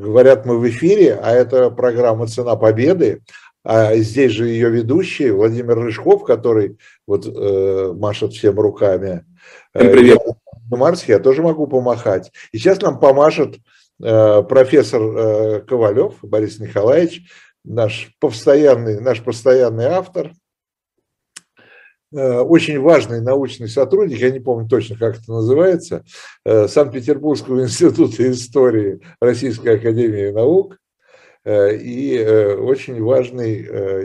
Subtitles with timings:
[0.00, 3.22] говорят мы в эфире, а это программа «Цена победы».
[3.62, 9.26] А здесь же ее ведущий Владимир Рыжков, который вот э, машет всем руками.
[9.76, 10.18] Всем привет.
[10.70, 12.32] На Марсе я тоже могу помахать.
[12.52, 13.58] И сейчас нам помашет
[14.02, 17.30] э, профессор э, Ковалев Борис Николаевич,
[17.62, 20.39] наш постоянный, наш постоянный автор, Э,
[22.12, 26.04] очень важный научный сотрудник, я не помню точно, как это называется,
[26.44, 30.78] э, Санкт-Петербургского института истории Российской академии наук
[31.44, 33.58] э, и очень важный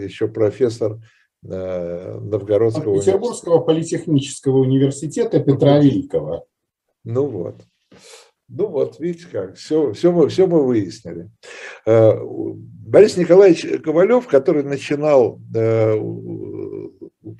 [0.03, 0.99] еще профессор
[1.41, 6.45] Новгородского Петербургского политехнического университета Петра Великого.
[7.03, 7.61] Ну вот.
[8.47, 11.31] Ну вот, видите как, все, все, мы, все мы выяснили.
[11.85, 15.39] Борис Николаевич Ковалев, который начинал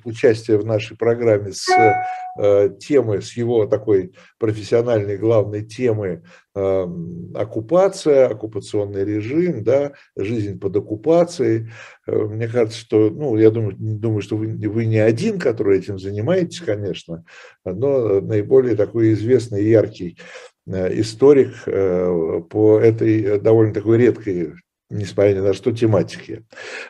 [0.06, 1.68] участие в нашей программе с
[2.38, 6.22] э, темы, с его такой профессиональной главной темы
[6.54, 6.86] э,
[7.34, 11.70] оккупация, оккупационный режим, да, жизнь под оккупацией.
[12.06, 15.98] Э, мне кажется, что, ну, я думаю, думаю что вы, вы не один, который этим
[15.98, 17.24] занимаетесь, конечно,
[17.64, 20.18] но наиболее такой известный и яркий
[20.66, 24.52] э, историк э, по этой довольно такой редкой
[24.90, 26.44] несмотря ни на что, тематики.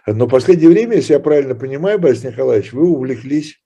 [0.06, 3.58] Но в последнее время, если я правильно понимаю, Борис Николаевич, вы увлеклись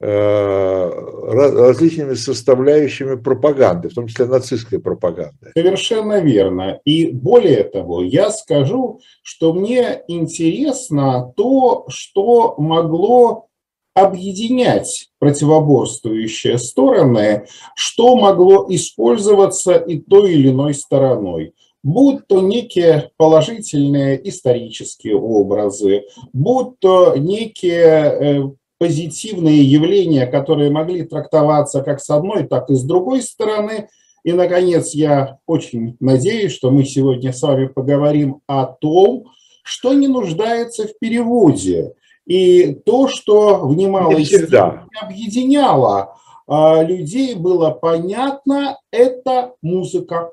[0.00, 5.52] э, различными составляющими пропаганды, в том числе нацистской пропаганды.
[5.56, 6.80] Совершенно верно.
[6.84, 13.46] И более того, я скажу, что мне интересно то, что могло
[13.94, 21.54] объединять противоборствующие стороны, что могло использоваться и той или иной стороной
[21.86, 28.42] будь то некие положительные исторические образы, будь то некие э,
[28.76, 33.88] позитивные явления, которые могли трактоваться как с одной, так и с другой стороны.
[34.24, 39.26] И, наконец, я очень надеюсь, что мы сегодня с вами поговорим о том,
[39.62, 41.92] что не нуждается в переводе.
[42.26, 46.16] И то, что в немалой степени объединяло
[46.48, 50.32] а, людей, было понятно, это музыка.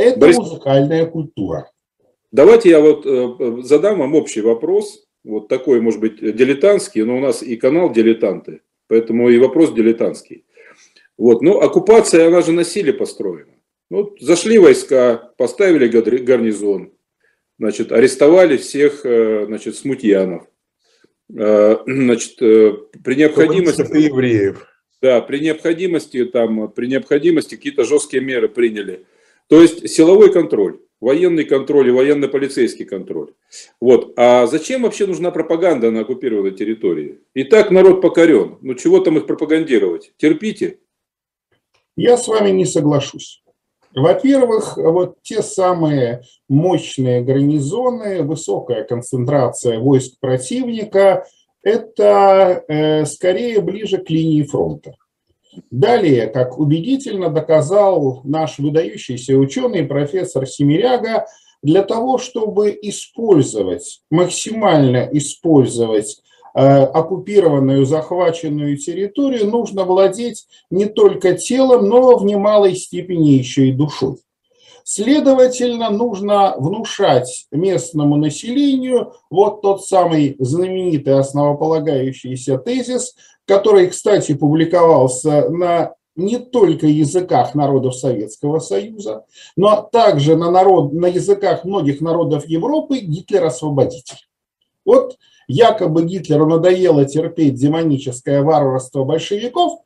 [0.00, 1.70] Это Борис, музыкальная культура.
[2.32, 7.20] Давайте я вот э, задам вам общий вопрос, вот такой, может быть, дилетантский, но у
[7.20, 10.44] нас и канал дилетанты, поэтому и вопрос дилетантский.
[11.18, 13.52] Вот, ну, оккупация, она же на силе построена.
[13.90, 16.92] Ну, зашли войска, поставили гарнизон,
[17.58, 20.44] значит, арестовали всех, э, значит, смутьянов.
[21.36, 23.82] Э, значит, при необходимости...
[23.82, 24.66] евреев.
[25.02, 29.06] Да, при необходимости, там, при необходимости какие-то жесткие меры приняли
[29.50, 33.32] то есть силовой контроль, военный контроль и военно-полицейский контроль.
[33.80, 34.12] Вот.
[34.16, 37.18] А зачем вообще нужна пропаганда на оккупированной территории?
[37.34, 38.58] И так народ покорен.
[38.62, 40.12] Ну чего там их пропагандировать?
[40.18, 40.78] Терпите.
[41.96, 43.42] Я с вами не соглашусь.
[43.92, 51.26] Во-первых, вот те самые мощные гарнизоны, высокая концентрация войск противника,
[51.64, 54.94] это э, скорее ближе к линии фронта.
[55.70, 61.26] Далее, как убедительно доказал наш выдающийся ученый профессор Семиряга,
[61.62, 66.22] для того, чтобы использовать, максимально использовать
[66.54, 73.72] э, оккупированную, захваченную территорию, нужно владеть не только телом, но в немалой степени еще и
[73.72, 74.16] душой.
[74.92, 83.14] Следовательно, нужно внушать местному населению вот тот самый знаменитый основополагающийся тезис,
[83.44, 91.06] который, кстати, публиковался на не только языках народов Советского Союза, но также на, народ, на
[91.06, 94.26] языках многих народов Европы Гитлер-освободитель.
[94.84, 99.82] Вот якобы Гитлеру надоело терпеть демоническое варварство большевиков,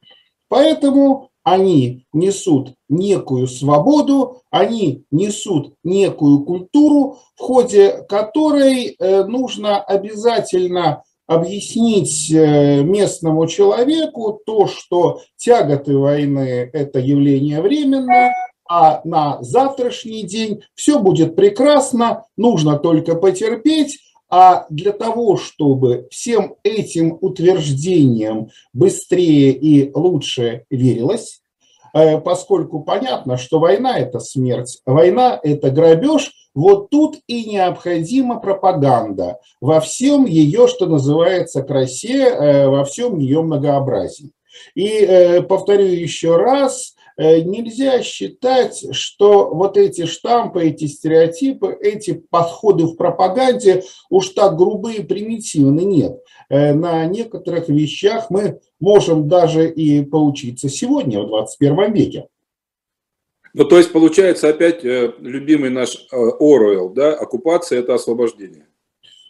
[0.49, 11.05] поэтому они несут некую свободу, они несут некую культуру, в ходе которой э, нужно обязательно
[11.27, 18.35] объяснить э, местному человеку то, что тяготы войны– это явление временное,
[18.69, 23.99] а на завтрашний день все будет прекрасно, нужно только потерпеть,
[24.31, 31.43] а для того, чтобы всем этим утверждениям быстрее и лучше верилось,
[31.95, 39.41] э, поскольку понятно, что война– это смерть, война– это грабеж– вот тут и необходима пропаганда
[39.61, 44.31] во всем ее, что называется, красе, э, во всем ее многообразии.
[44.77, 52.85] И э, повторю еще раз, нельзя считать, что вот эти штампы, эти стереотипы, эти подходы
[52.85, 55.83] в пропаганде уж так грубые и примитивны.
[55.83, 56.19] Нет.
[56.51, 62.29] На некоторых вещах мы можем даже и поучиться сегодня, в 21 веке.
[63.55, 68.67] Ну, то есть, получается, опять э, любимый наш э, Оруэлл, да, оккупация– это освобождение.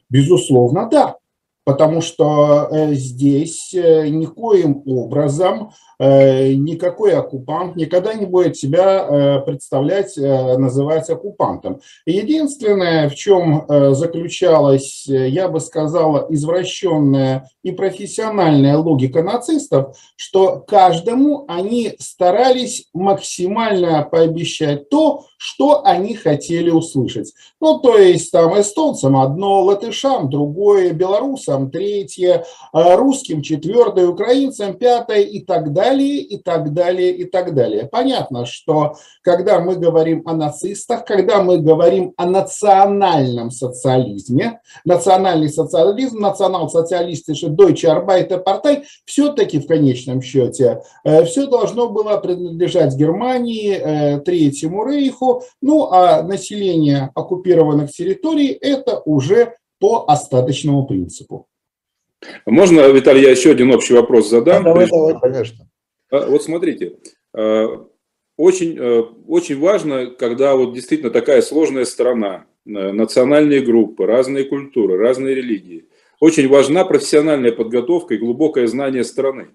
[0.09, 1.19] Безусловно, да
[1.65, 10.17] потому что э, здесь э, никоим образом э, никакой оккупант никогда не будет себя представлять,
[10.17, 11.81] называть оккупантом.
[12.05, 21.95] Единственное, в чем заключалась, я бы сказала, извращенная и профессиональная логика нацистов, что каждому они
[21.99, 27.33] старались максимально пообещать то, что они хотели услышать.
[27.61, 35.41] Ну, то есть там эстонцам одно, латышам другое, белорусам третье, русским четвертое, украинцам пятое и
[35.41, 37.89] так далее, и так далее, и так далее.
[37.91, 46.19] Понятно, что когда мы говорим о нацистах, когда мы говорим о национальном социализме, национальный социализм,
[46.19, 54.85] национал-социалистische Deutsche Arbeiterpartei, все-таки в конечном счете э, все должно было принадлежать Германии, э, Третьему
[54.87, 61.47] Рейху, ну а население оккупированных территорий это уже по остаточному принципу.
[62.47, 64.65] Можно, Виталий, я еще один общий вопрос задам?
[64.65, 65.69] Да, давай, давай, конечно.
[66.11, 66.97] А, вот смотрите,
[67.33, 67.87] а,
[68.37, 75.35] очень, э, очень важно, когда вот действительно такая сложная страна, национальные группы, разные культуры, разные
[75.35, 75.85] религии.
[76.19, 79.49] Очень важна профессиональная подготовка и глубокое знание страны.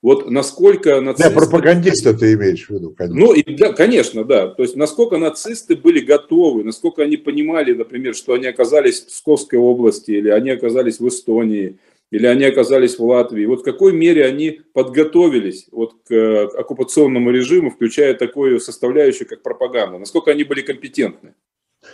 [0.00, 1.34] Вот насколько нацисты...
[1.34, 3.18] Да, пропагандиста ты имеешь в виду, конечно.
[3.18, 4.46] Ну, и, да, конечно, да.
[4.46, 9.58] То есть, насколько нацисты были готовы, насколько они понимали, например, что они оказались в Псковской
[9.58, 11.78] области, или они оказались в Эстонии,
[12.10, 13.46] или они оказались в Латвии.
[13.46, 19.98] Вот в какой мере они подготовились вот к оккупационному режиму, включая такую составляющую, как пропаганда?
[19.98, 21.34] Насколько они были компетентны?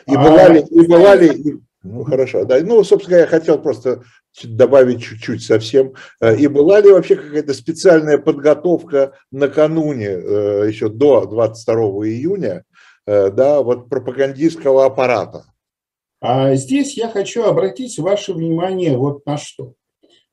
[0.07, 4.03] И бывали, и бывали, ну хорошо, да, ну, собственно, я хотел просто
[4.43, 5.95] добавить чуть-чуть совсем.
[6.21, 11.75] Э, и была ли вообще какая-то специальная подготовка накануне, э, еще до 22
[12.09, 12.65] июня,
[13.07, 15.45] э, да, вот пропагандистского аппарата?
[16.21, 19.75] А здесь я хочу обратить ваше внимание вот на что.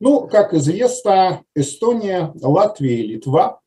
[0.02, 3.60] Ну, как известно, Эстония, Латвия и Литва,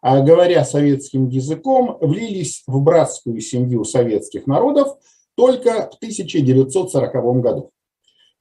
[0.00, 4.96] а, говоря советским языком, влились в братскую семью советских народов
[5.34, 7.70] только в 1940 году.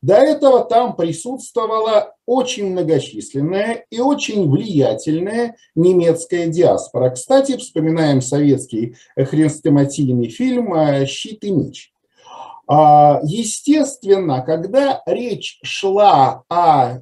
[0.01, 7.10] До этого там присутствовала очень многочисленная и очень влиятельная немецкая диаспора.
[7.10, 10.74] Кстати, вспоминаем советский хрестоматийный фильм
[11.06, 11.92] «Щит и меч».
[12.68, 17.00] А, естественно, когда речь шла о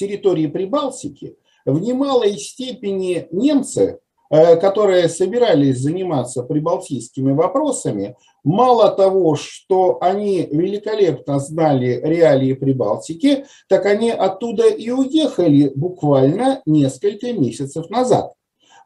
[0.00, 1.36] территории Прибалтики
[1.66, 4.00] в немалой степени немцы,
[4.30, 13.84] э, которые собирались заниматься прибалтийскими вопросами, мало того, что они великолепно знали реалии Прибалтики, так
[13.86, 18.32] они оттуда и уехали буквально несколько месяцев назад.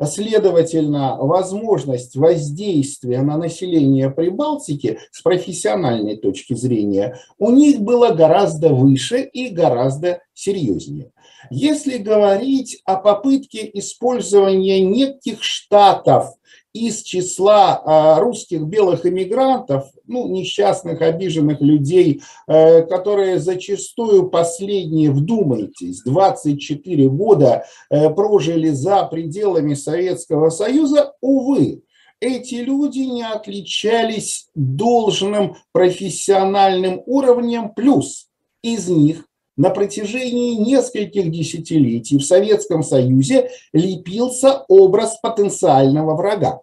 [0.02, 9.23] Следовательно, возможность воздействия на население Прибалтики с профессиональной точки зрения у них была гораздо выше
[9.23, 11.12] и гораздо серьезнее.
[11.50, 16.35] Если говорить о попытке использования неких штатов
[16.75, 26.03] из числа а, русских белых иммигрантов, ну, несчастных, обиженных людей, э, которые зачастую последние, вдумайтесь,
[26.03, 31.85] 24 года э, прожили за пределами Советского Союза, увы,
[32.21, 38.28] эти люди не отличались должным профессиональным уровнем, плюс
[38.62, 46.61] из них на протяжении нескольких десятилетий в Советском Союзе лепился образ потенциального врага.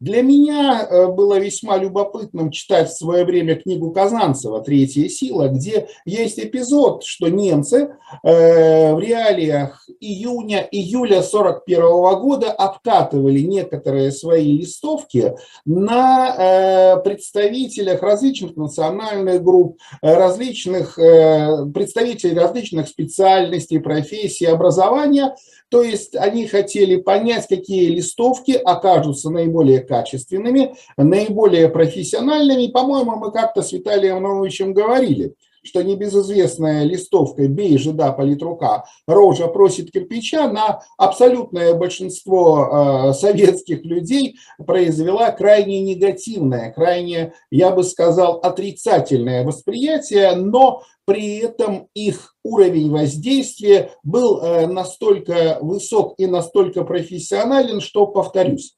[0.00, 5.88] Для меня э, было весьма любопытным читать в свое время книгу Казанцева «Третья сила», где
[6.04, 11.80] есть эпизод, что немцы э, в реалиях июня-июля 41
[12.20, 23.80] года обкатывали некоторые свои листовки на э, представителях различных национальных групп, различных представителей различных специальностей,
[23.80, 25.34] профессий, образования–
[25.70, 32.68] то есть они хотели понять, какие листовки окажутся наиболее качественными, наиболее профессиональными.
[32.68, 39.90] По-моему, мы как-то с Виталием Нововичем говорили, что небезызвестная листовка «Бей жида политрука, рожа просит
[39.90, 49.44] кирпича» на абсолютное большинство э, советских людей произвела крайне негативное, крайне, я бы сказал, отрицательное
[49.44, 58.06] восприятие, но при этом их уровень воздействия был э, настолько высок и настолько профессионален, что,
[58.06, 58.77] повторюсь,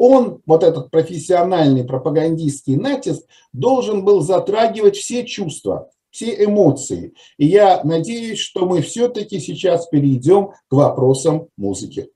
[0.00, 7.12] он, вот этот профессиональный пропагандистский натиск, должен был затрагивать все чувства, все эмоции.
[7.36, 12.08] И я надеюсь, что мы все-таки сейчас перейдем к вопросам музыки.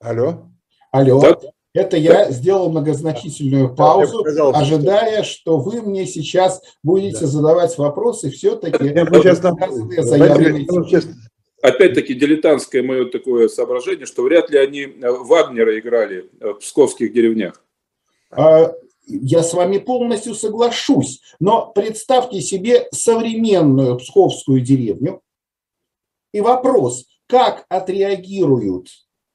[0.00, 0.50] Алло.
[0.90, 1.20] Алло.
[1.20, 1.38] Да?
[1.74, 8.30] Это я сделал многозначительную паузу, ожидая, что вы мне сейчас будете задавать вопросы.
[8.30, 8.82] Все-таки
[11.60, 17.12] Опять-таки дилетантское мое такое соображение, что вряд ли они э, Вагнера играли э, в псковских
[17.12, 17.64] деревнях.
[18.30, 18.72] А,
[19.06, 25.20] я с вами полностью соглашусь, но представьте себе современную псковскую деревню.
[26.32, 28.88] И вопрос, как отреагируют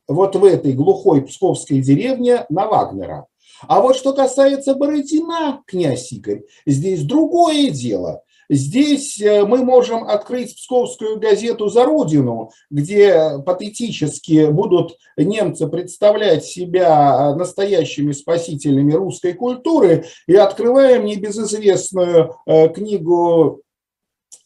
[0.07, 3.27] вот в этой глухой псковской деревне на Вагнера.
[3.67, 8.23] А вот что касается Бородина, князь Игорь, здесь другое дело.
[8.49, 17.35] Здесь э, мы можем открыть псковскую газету «За Родину», где патетически будут немцы представлять себя
[17.35, 23.62] настоящими спасителями русской культуры, и открываем небезызвестную э, книгу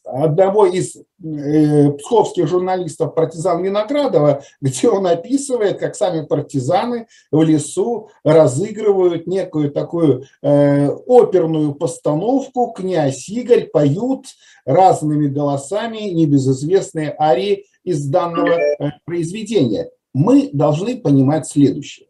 [0.08, 8.10] одного из э, псковских журналистов партизан Виноградова, где он описывает, как сами партизаны в лесу
[8.24, 12.74] разыгрывают некую такую э, оперную постановку.
[12.76, 14.26] Князь Игорь поют
[14.66, 19.90] разными голосами небезызвестные арии из данного э, произведения.
[20.14, 22.08] Мы должны понимать следующее.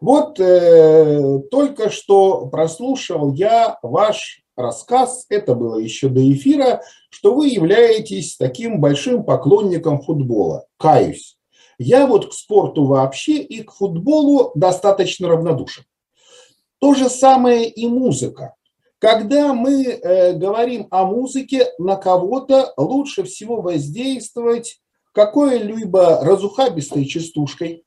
[0.00, 7.48] Вот э, только что прослушал я ваш рассказ, это было еще до эфира, что вы
[7.48, 10.66] являетесь таким большим поклонником футбола.
[10.78, 11.36] Каюсь.
[11.78, 15.84] Я вот к спорту вообще и к футболу достаточно равнодушен.
[16.78, 18.54] То же самое и музыка.
[18.98, 24.80] Когда мы э, говорим о музыке, на кого-то лучше всего воздействовать
[25.12, 27.84] какой-либо разухабистой частушкой,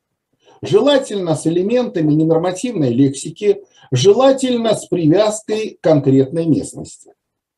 [0.64, 7.12] желательно с элементами ненормативной лексики, желательно с привязкой к конкретной местности.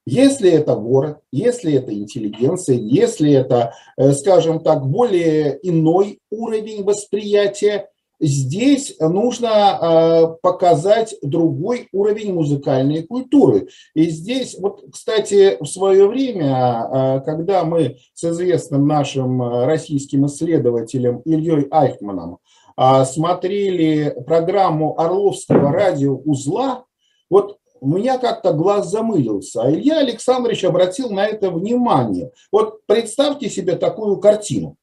[0.07, 7.89] Если это город, если это интеллигенция, если это, э, скажем так, более иной уровень восприятия,
[8.19, 13.67] здесь нужно э, показать другой уровень музыкальной культуры.
[13.95, 21.21] И здесь, вот, кстати, в свое время, э, когда мы с известным нашим российским исследователем
[21.25, 22.37] Ильей Айхманом
[22.77, 26.85] смотрели программу Орловского радиоузла,
[27.29, 29.61] вот у меня как-то глаз замылился.
[29.63, 32.31] А Илья Александрович обратил на это внимание.
[32.51, 34.75] Вот представьте себе такую картину.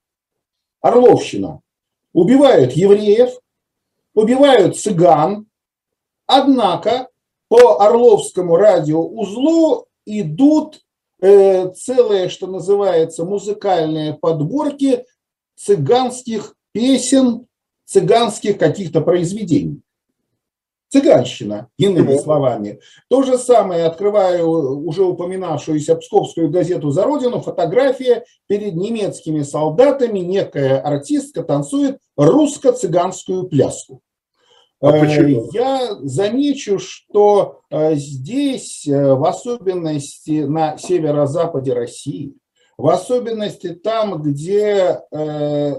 [0.80, 1.60] Орловщина.
[2.12, 3.30] Убивают евреев,
[4.14, 5.46] убивают цыган,
[6.26, 7.08] однако
[7.48, 10.80] по Орловскому радиоузлу идут
[11.20, 15.04] э, целые, что называется, музыкальные подборки
[15.56, 17.46] цыганских песен,
[17.92, 19.82] цыганских каких-то произведений.
[20.88, 22.80] Цыганщина, иными словами.
[23.08, 24.48] То же самое, открываю
[24.86, 34.02] уже упоминавшуюся Псковскую газету «За Родину», фотография перед немецкими солдатами, некая артистка танцует русско-цыганскую пляску.
[34.80, 35.48] А почему?
[35.52, 42.34] Я замечу, что э, здесь, э, в особенности на северо-западе России,
[42.76, 45.74] в особенности там, где э,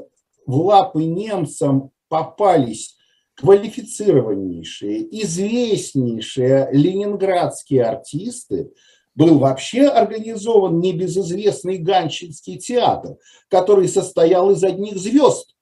[0.45, 2.95] в лапы немцам попались
[3.33, 8.71] квалифицированнейшие, известнейшие ленинградские артисты,
[9.15, 13.17] был вообще организован небезызвестный Ганчинский театр,
[13.47, 15.55] который состоял из одних звезд.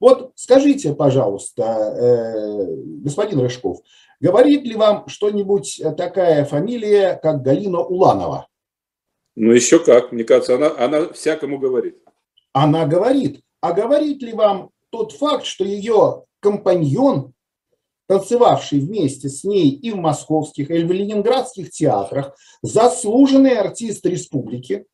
[0.00, 2.66] Вот скажите, пожалуйста, э,
[3.04, 3.78] господин Рыжков,
[4.18, 8.48] говорит ли вам что-нибудь такая фамилия, как Галина Уланова?
[9.36, 10.10] Ну, еще как.
[10.10, 11.98] Мне кажется, она, она всякому говорит.
[12.52, 13.42] Она говорит.
[13.60, 17.34] А говорит ли вам тот факт, что ее компаньон,
[18.06, 24.86] танцевавший вместе с ней и в московских, и в ленинградских театрах, заслуженный артист республики,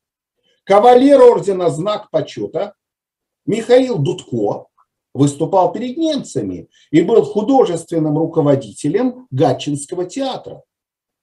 [0.63, 2.73] кавалер ордена «Знак почета»
[3.45, 4.67] Михаил Дудко,
[5.13, 10.63] выступал перед немцами и был художественным руководителем Гатчинского театра.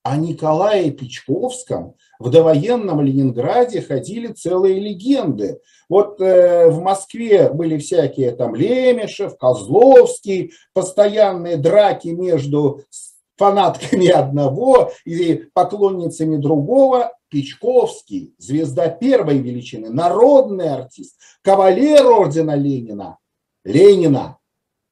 [0.04, 5.60] О Николае Печковском в довоенном Ленинграде ходили целые легенды.
[5.88, 12.82] Вот э, в Москве были всякие там Лемешев, Козловский, постоянные драки между
[13.36, 17.12] фанатками одного и поклонницами другого.
[17.28, 23.18] Печковский, звезда первой величины, народный артист, кавалер ордена Ленина,
[23.64, 24.36] Ленина.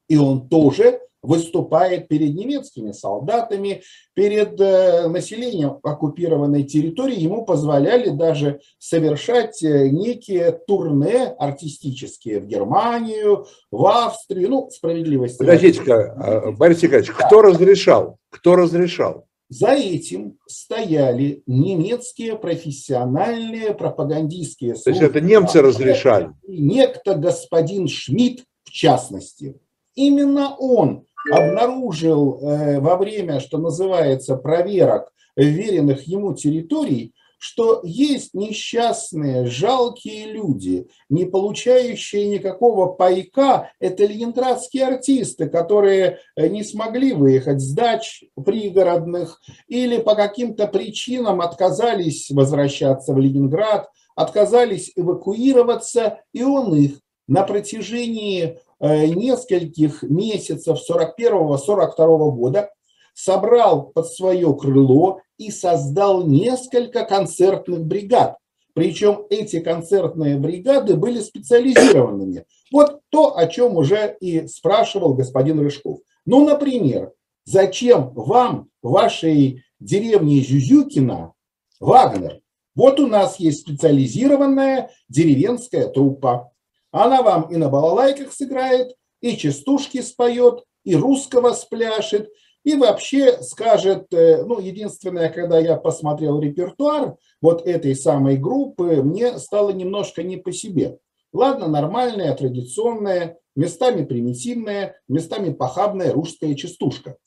[0.09, 7.19] И он тоже выступает перед немецкими солдатами, перед э, населением оккупированной территории.
[7.19, 14.49] Ему позволяли даже совершать э, некие турне артистические в Германию, в Австрию.
[14.49, 15.37] Ну, справедливости.
[15.37, 17.27] Подождите-ка, а, Борис Николаевич, да.
[17.27, 18.17] кто разрешал?
[18.29, 19.27] Кто разрешал?
[19.51, 24.83] За этим стояли немецкие профессиональные пропагандистские службы.
[24.83, 26.29] То есть это немцы разрешали?
[26.47, 29.59] Некто господин Шмидт, в частности.
[29.93, 39.47] именно он обнаружил э, во время, что называется, проверок веренных ему территорий, что есть несчастные,
[39.47, 43.71] жалкие люди, не получающие никакого пайка.
[43.79, 51.41] Это ленинградские артисты, которые э, не смогли выехать с дач пригородных или по каким-то причинам
[51.41, 62.69] отказались возвращаться в Ленинград, отказались эвакуироваться, и он их на протяжении нескольких месяцев 41-42 года
[63.13, 68.37] собрал под свое крыло и создал несколько концертных бригад.
[68.73, 72.45] Причем эти концертные бригады были специализированными.
[72.71, 75.99] Вот то, о чем уже и спрашивал господин Рыжков.
[76.25, 77.11] Ну, например,
[77.43, 81.33] зачем вам вашей деревне Зюзюкина
[81.79, 82.39] Вагнер?
[82.73, 86.51] Вот у нас есть специализированная деревенская труппа.
[86.91, 92.29] Она вам и на балалайках сыграет, и частушки споет, и русского спляшет,
[92.63, 99.39] и вообще скажет, э, ну, единственное, когда я посмотрел репертуар вот этой самой группы, мне
[99.39, 100.99] стало немножко не по себе.
[101.33, 107.17] Ладно, нормальная, традиционная, местами примитивная, местами похабная русская частушка.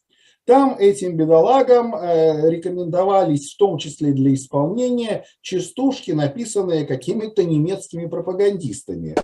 [0.47, 9.17] Там этим бедолагам э, рекомендовались в том числе для исполнения частушки, написанные какими-то немецкими пропагандистами.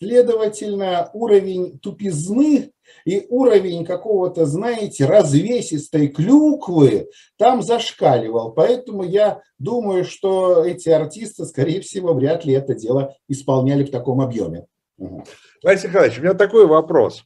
[0.00, 2.72] Следовательно, уровень тупизны
[3.04, 8.52] и уровень какого-то, знаете, развесистой клюквы там зашкаливал.
[8.52, 14.20] Поэтому я думаю, что эти артисты, скорее всего, вряд ли это дело исполняли в таком
[14.20, 14.66] объеме.
[15.62, 17.24] Владимир Николаевич, у меня такой вопрос.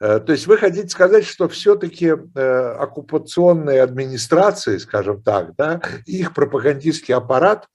[0.00, 6.34] Э, то есть вы хотите сказать, что все-таки э, оккупационные администрации, скажем так, да, их
[6.34, 7.68] пропагандистский аппарат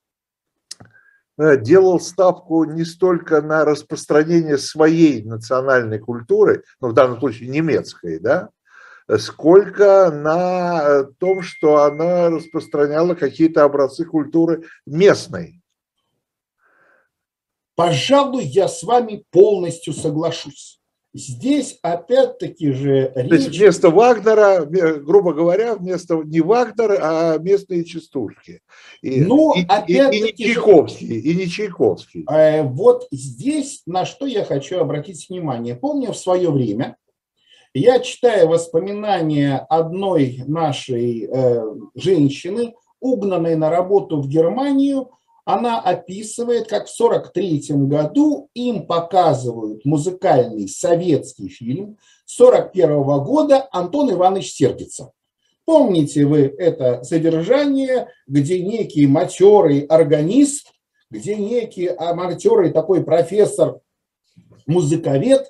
[1.37, 8.49] делал ставку не столько на распространение своей национальной культуры, ну, в данном случае немецкой, да,
[9.17, 15.61] сколько на э, том, что она распространяла какие-то образцы культуры местной.
[17.75, 20.81] Пожалуй, я с вами полностью соглашусь.
[21.17, 23.29] Здесь опять-таки же речь...
[23.29, 28.61] То есть вместо Вагнера, грубо говоря, вместо не Вагнера, а местные частушки.
[29.01, 32.23] И, ну, и, опять и, и не Чайковский, и не Чайковский.
[32.29, 35.75] Э, вот здесь на что я хочу обратить внимание.
[35.75, 36.97] Помню в свое время,
[37.73, 41.63] я читаю воспоминания одной нашей э,
[41.95, 45.09] женщины, угнанной на работу в Германию,
[45.47, 51.97] она описывает, как в 1943 году им показывают музыкальный советский фильм
[52.37, 55.13] 1941 года «Антон Иванович сердится».
[55.63, 60.73] Помните вы это содержание, где некий матерый органист,
[61.09, 63.79] где некий а, матерый такой профессор,
[64.65, 65.49] музыковед,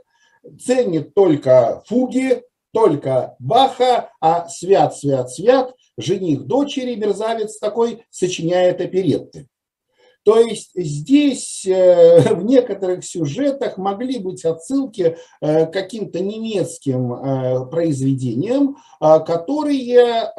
[0.64, 9.48] ценит только фуги, только Баха, а свят, свят, свят, жених дочери, мерзавец такой, сочиняет оперетты.
[10.28, 17.66] То есть здесь э, в некоторых сюжетах могли быть отсылки э, к каким-то немецким э,
[17.68, 20.34] произведениям, которые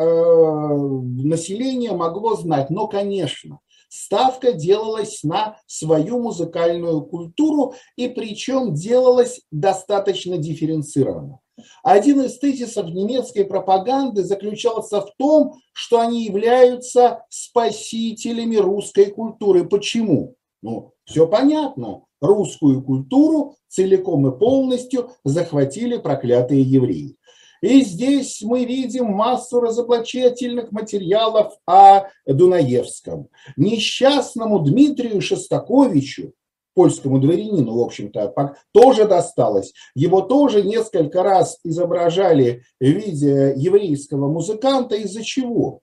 [1.24, 2.68] население могло знать.
[2.68, 11.40] Но, конечно, ставка делалась на свою музыкальную культуру, и причем делалась достаточно дифференцированно.
[11.82, 19.64] Один из тезисов немецкой пропаганды заключался в том, что они являются спасителями русской культуры.
[19.64, 20.34] Почему?
[20.62, 22.04] Ну, все понятно.
[22.20, 27.16] Русскую культуру целиком и полностью захватили проклятые евреи.
[27.60, 33.28] И здесь мы видим массу разоблачительных материалов о Дунаевском.
[33.56, 36.34] Несчастному Дмитрию Шостаковичу
[36.78, 39.72] польскому дворянину, в общем-то, тоже досталось.
[39.96, 44.94] Его тоже несколько раз изображали в виде еврейского музыканта.
[44.94, 45.80] Из-за чего?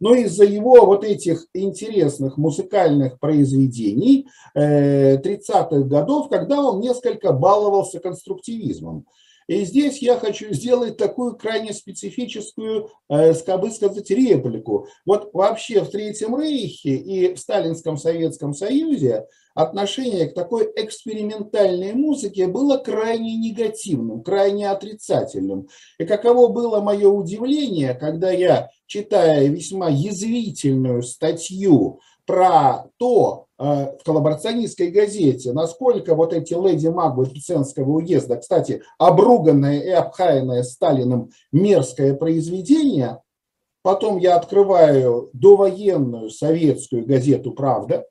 [0.00, 7.32] Но ну, из-за его вот этих интересных музыкальных произведений 30-х э, годов, когда он несколько
[7.32, 9.06] баловался конструктивизмом.
[9.50, 14.86] И здесь я хочу сделать такую крайне специфическую, э, бы сказать, реплику.
[15.04, 22.46] Вот вообще в Третьем Рейхе и в Сталинском Советском Союзе отношение к такой экспериментальной музыке
[22.46, 25.66] было крайне негативным, крайне отрицательным.
[25.98, 34.90] И каково было мое удивление, когда я, читая весьма язвительную статью про то, в коллаборационистской
[34.90, 43.20] газете, насколько вот эти леди Магбы Пиценского уезда, кстати, обруганное и обхаянное Сталиным мерзкое произведение,
[43.82, 48.06] потом я открываю довоенную советскую газету «Правда»,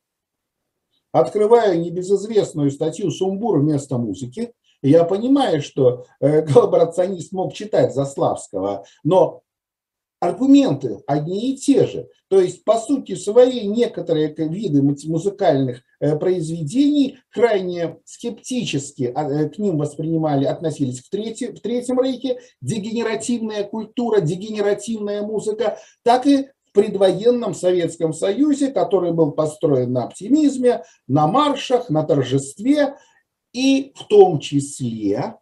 [1.11, 9.41] открываю небезызвестную статью «Сумбур вместо музыки», Я понимаю, что э, коллаборационист мог читать Заславского, но
[10.19, 12.09] аргументы одни и те же.
[12.27, 19.57] То есть, по сути своей, некоторые виды музыкальных э, произведений крайне скептически а, э, к
[19.57, 26.73] ним воспринимали, относились в, третьем, в Третьем Рейхе, дегенеративная культура, дегенеративная музыка, так и в
[26.73, 32.95] предвоенном Советском Союзе, который был построен на оптимизме, на маршах, на торжестве
[33.53, 35.35] и в том числе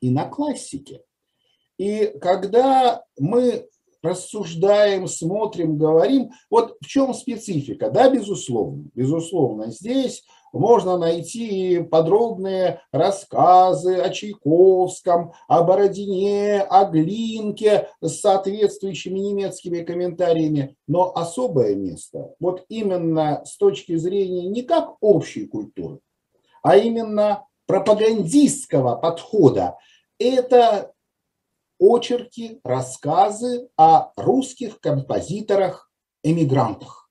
[0.00, 1.02] и на классике.
[1.78, 3.68] И когда мы
[4.02, 6.30] рассуждаем, смотрим, говорим.
[6.50, 7.90] Вот в чем специфика?
[7.90, 18.20] Да, безусловно, безусловно, здесь можно найти подробные рассказы о Чайковском, о Бородине, о Глинке с
[18.20, 20.76] соответствующими немецкими комментариями.
[20.86, 26.00] Но особое место, вот именно с точки зрения не как общей культуры,
[26.62, 29.78] а именно пропагандистского подхода,
[30.18, 30.91] это
[31.82, 37.10] очерки, рассказы о русских композиторах-эмигрантах.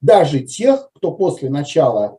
[0.00, 2.18] Даже тех, кто после начала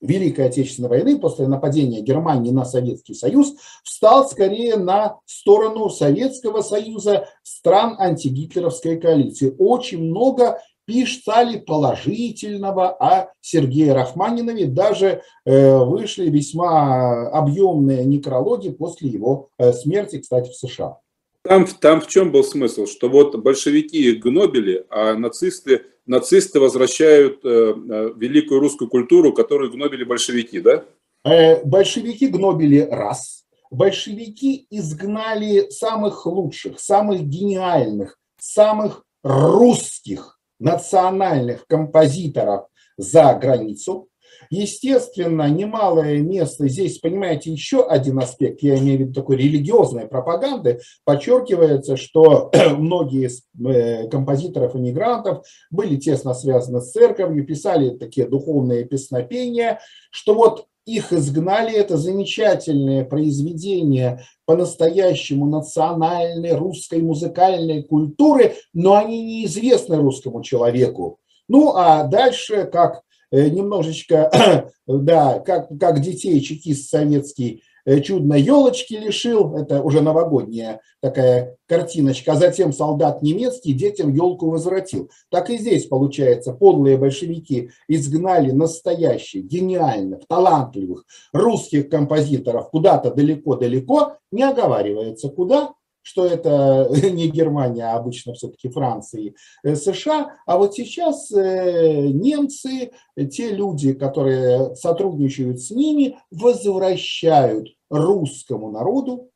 [0.00, 7.28] Великой Отечественной войны, после нападения Германии на Советский Союз, встал скорее на сторону Советского Союза,
[7.42, 9.52] стран антигитлеровской коалиции.
[9.58, 14.66] Очень много писали положительного о Сергее Рахманинове.
[14.66, 21.00] Даже э, вышли весьма объемные некрологи после его э, смерти, кстати, в США.
[21.48, 22.86] Там, там в чем был смысл?
[22.86, 30.04] Что вот большевики гнобили, а нацисты, нацисты возвращают э, э, великую русскую культуру, которую гнобили
[30.04, 30.84] большевики, да?
[31.24, 33.44] Э, большевики гнобили раз.
[33.70, 44.08] Большевики изгнали самых лучших, самых гениальных, самых русских национальных композиторов за границу.
[44.50, 50.80] Естественно, немалое место здесь, понимаете, еще один аспект, я имею в виду такой религиозной пропаганды,
[51.04, 59.80] подчеркивается, что многие из э, композиторов-иммигрантов были тесно связаны с церковью, писали такие духовные песнопения,
[60.10, 69.96] что вот их изгнали, это замечательные произведения по-настоящему национальной русской музыкальной культуры, но они неизвестны
[69.96, 71.18] русскому человеку.
[71.48, 74.30] Ну а дальше, как немножечко,
[74.86, 82.32] да, как, как детей чекист советский э, чудно елочки лишил, это уже новогодняя такая картиночка,
[82.32, 85.10] а затем солдат немецкий детям елку возвратил.
[85.30, 94.42] Так и здесь получается, подлые большевики изгнали настоящих, гениальных, талантливых русских композиторов куда-то далеко-далеко, не
[94.42, 95.72] оговаривается куда,
[96.06, 100.36] что это не Германия, а обычно все-таки Франция и э, США.
[100.46, 102.92] А вот сейчас э, немцы,
[103.30, 109.30] те люди, которые сотрудничают с ними, возвращают русскому народу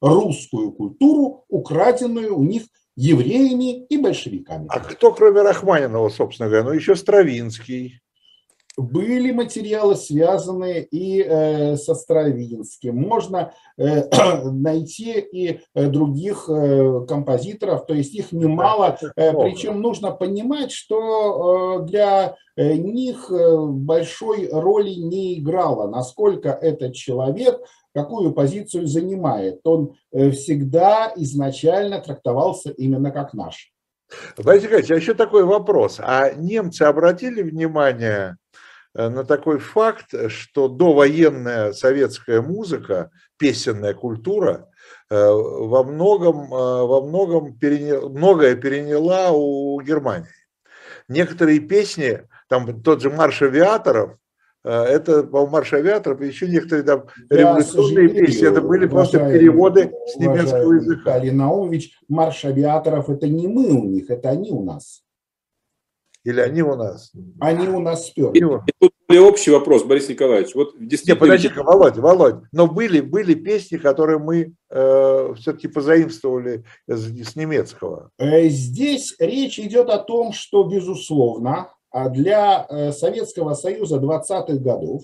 [0.00, 2.64] русскую культуру, украденную у них
[2.96, 4.66] евреями и большевиками.
[4.70, 6.64] А кто, кроме Рахманинова, собственно говоря?
[6.64, 8.00] Ну, еще Стравинский
[8.76, 12.96] были материалы, связанные и э, со Стравинским.
[12.96, 14.02] Можно э,
[14.50, 16.46] найти и э, других
[17.08, 18.98] композиторов, то есть их немало.
[19.14, 27.60] Причем нужно понимать, что для них большой роли не играло, насколько этот человек
[27.94, 29.60] какую позицию занимает.
[29.64, 33.72] Он всегда изначально трактовался именно как наш.
[34.36, 36.00] Борис Николаевич, а еще такой вопрос.
[36.00, 38.43] А немцы обратили внимание Э,
[38.94, 44.68] на такой факт, что довоенная советская музыка, песенная культура
[45.10, 48.00] э, во многом, э, во многом переня...
[48.00, 50.28] многое переняла у Германии.
[51.08, 54.16] Некоторые песни, там тот же «Марш авиаторов»,
[54.62, 60.16] это, по марш авиаторов, и еще некоторые там революционные песни, это были просто переводы с
[60.16, 61.18] немецкого языка.
[61.18, 65.02] Виталий Наумович, марш авиаторов, это не мы у них, это они у нас.
[66.24, 67.12] Или они у нас?
[67.38, 68.38] Они у нас сперли.
[68.38, 70.54] И, тут более общий вопрос, Борис Николаевич.
[70.54, 71.14] Вот действительно...
[71.14, 72.36] Нет, подожди-ка, Володь, Володь.
[72.50, 78.10] Но были, были песни, которые мы э, все-таки позаимствовали с, с немецкого.
[78.18, 85.02] Э, здесь речь идет о том, что, безусловно, а для э, Советского Союза 20-х годов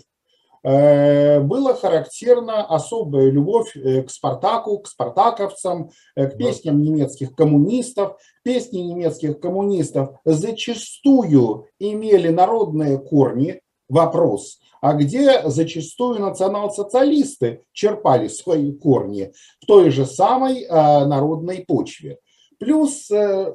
[0.63, 8.19] было характерна особая любовь э, к Спартаку, к спартаковцам, э, к песням немецких коммунистов.
[8.43, 19.33] Песни немецких коммунистов зачастую имели народные корни, вопрос, а где зачастую национал-социалисты черпали свои корни
[19.63, 22.19] в той же самой народной почве.
[22.59, 23.09] Плюс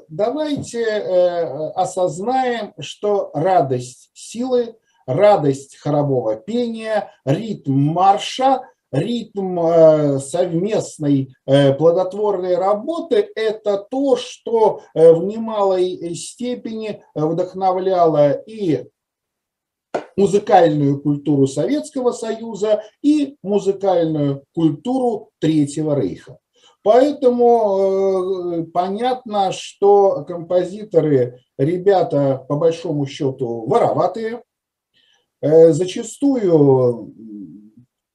[0.09, 0.83] давайте
[1.75, 8.61] осознаем, что радость силы радость хорового пения, ритм марша
[8.95, 18.85] ритм э, совместной э, плодотворной работы– это то, что э, в немалой степени вдохновляло и
[20.17, 26.37] музыкальную культуру Советского Союза и музыкальную культуру Третьего Рейха.
[26.83, 34.43] Поэтому понятно, что композиторы, ребята по большому счету вороватые,
[35.41, 37.13] зачастую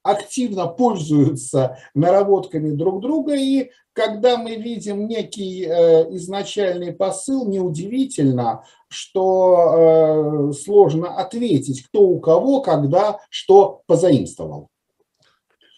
[0.03, 10.51] активно пользуются наработками друг друга, и когда мы видим некий э, изначальный посыл, неудивительно, что
[10.51, 14.69] э, сложно ответить, кто у кого, когда, что позаимствовал.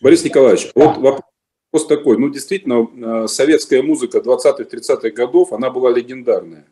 [0.01, 0.85] Борис Николаевич, да.
[0.85, 2.19] вот вопрос такой.
[2.19, 6.67] Ну, действительно, э, советская музыка 20-30-х годов, она была легендарная.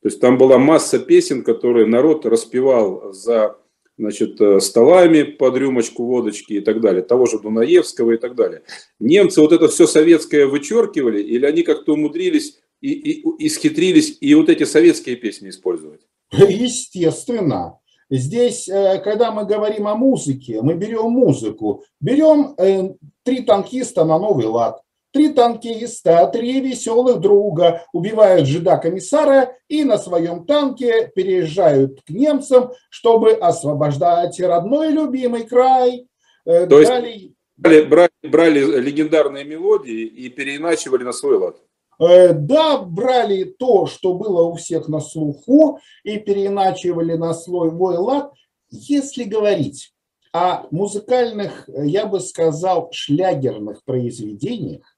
[0.00, 3.56] То есть там была масса песен, которые народ распевал за
[3.98, 8.62] значит, э, столами под рюмочку водочки и так далее, того же Дунаевского и так далее.
[9.00, 14.34] Немцы вот это все советское вычеркивали, или они как-то умудрились и, и, и схитрились и
[14.34, 16.00] вот эти советские песни использовать?
[16.32, 17.80] Естественно.
[18.10, 24.18] Здесь, э, когда мы говорим о музыке, мы берем музыку, берем э, три танкиста на
[24.18, 24.80] новый лад,
[25.18, 33.32] Три танкиста, три веселых друга убивают жида-комиссара и на своем танке переезжают к немцам, чтобы
[33.32, 36.06] освобождать родной любимый край.
[36.46, 37.12] Э, То Далее...
[37.12, 41.56] есть брали, брали, брали легендарные мелодии и переиначивали на свой лад?
[41.98, 48.32] Э, да, брали то, что было у всех на слуху, и переиначивали на свой лад.
[48.70, 49.92] Если говорить
[50.32, 54.94] о музыкальных, я бы сказал, шлягерных произведениях,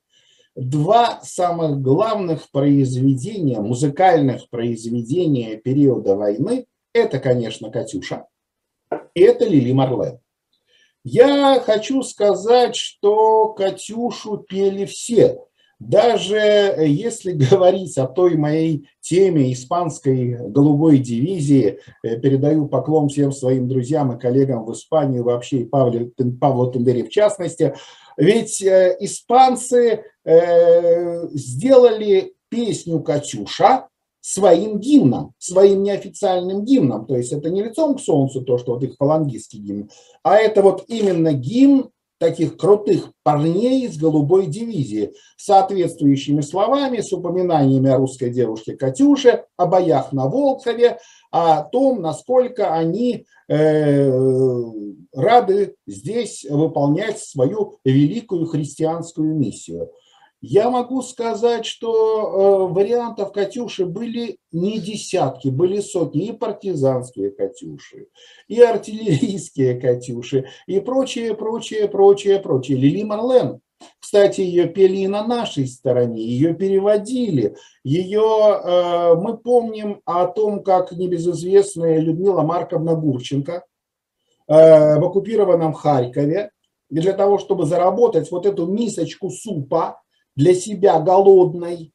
[0.61, 8.27] два самых главных произведения, музыкальных произведения периода войны, это, конечно, «Катюша»
[9.15, 10.19] и это Лили Марлен.
[11.03, 15.39] Я хочу сказать, что «Катюшу» пели все.
[15.79, 23.67] Даже если говорить о той моей теме испанской голубой дивизии, э, передаю поклон всем своим
[23.67, 27.75] друзьям и коллегам в Испании, вообще и Павлу, Павлу Тендере в частности,
[28.19, 33.89] ведь э, испанцы э, сделали песню «Катюша»
[34.21, 37.07] своим гимном, своим неофициальным гимном.
[37.07, 39.91] То есть это не лицом к солнцу, то, что вот их фалангистский гимн,
[40.23, 47.11] а это вот именно гимн таких крутых парней из голубой дивизии с соответствующими словами, с
[47.15, 50.99] упоминаниями о русской девушке Катюше, о боях на Волхове,
[51.33, 54.13] о том, насколько они э,
[55.15, 59.91] рады здесь выполнять свою великую христианскую миссию.
[60.41, 66.29] Я могу сказать, что э, вариантов «Катюши» были не десятки, были сотни.
[66.29, 68.07] И партизанские «Катюши»,
[68.49, 72.79] и артиллерийские «Катюши», и прочее, прочее, прочее, прочее.
[72.79, 73.61] Лили Марлен,
[73.99, 77.55] кстати, ее пели и на нашей стороне, ее переводили.
[77.85, 83.65] Ее, э, мы помним о том, как небезызвестная Людмила Марковна Гурченко
[84.49, 86.51] э, в оккупированном Харькове
[86.89, 90.01] для того, чтобы заработать вот эту мисочку супа,
[90.37, 91.93] для себя голодной,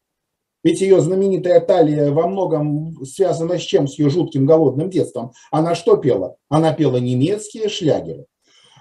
[0.66, 3.88] ведь ее знаменитая талия во многом связана с чем?
[3.88, 5.32] С ее жутким голодным детством.
[5.52, 6.38] Она что пела?
[6.50, 8.26] Она пела немецкие шлягеры.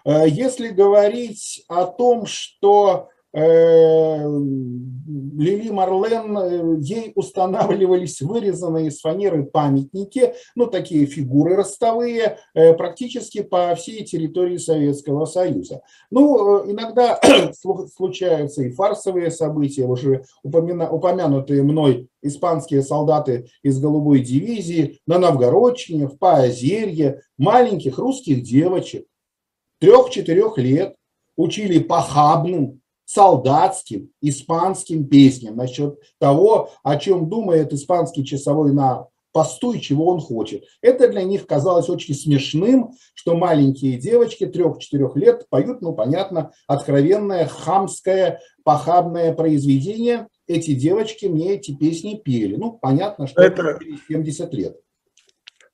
[0.06, 3.10] Э, если говорить о том, что
[5.36, 13.42] Лили Марлен, э, ей устанавливались вырезанные из фанеры памятники, ну, такие фигуры ростовые, э, практически
[13.42, 15.82] по всей территории Советского Союза.
[16.10, 17.20] Ну, иногда
[17.96, 26.18] случаются и фарсовые события, уже упомянутые мной испанские солдаты из голубой дивизии на Новгородчине, в
[26.18, 29.06] Поозерье, маленьких русских девочек,
[29.80, 30.94] трех-четырех лет,
[31.36, 39.80] учили похабным, солдатским, испанским песням насчет того, о чем думает испанский часовой на посту и
[39.80, 40.64] чего он хочет.
[40.80, 47.46] Это для них казалось очень смешным, что маленькие девочки трех-четырех лет поют, ну, понятно, откровенное
[47.46, 50.28] хамское, похабное произведение.
[50.46, 52.54] Эти девочки мне эти песни пели.
[52.54, 54.76] Ну, понятно, что это 70 лет.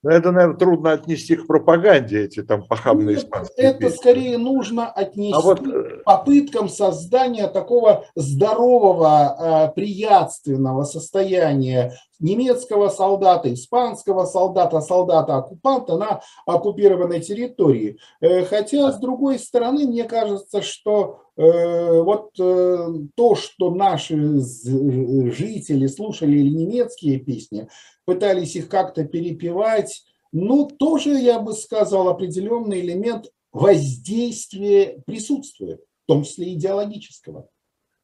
[0.03, 3.97] Но это, наверное, трудно отнести к пропаганде, эти там похабные Нет, испанские Это песни.
[3.97, 5.61] скорее нужно отнести а вот...
[5.61, 16.21] Э, к попыткам создания такого здорового, э, приятственного состояния немецкого солдата, испанского солдата, солдата-оккупанта на
[16.47, 17.99] оккупированной территории.
[18.21, 27.19] Э, хотя, с другой стороны, мне кажется, что вот то, что наши жители слушали немецкие
[27.19, 27.69] песни,
[28.05, 30.05] пытались их как-то перепевать.
[30.33, 35.81] Ну, тоже, я бы сказал, определенный элемент воздействия присутствует.
[36.07, 37.49] том числе идеологического.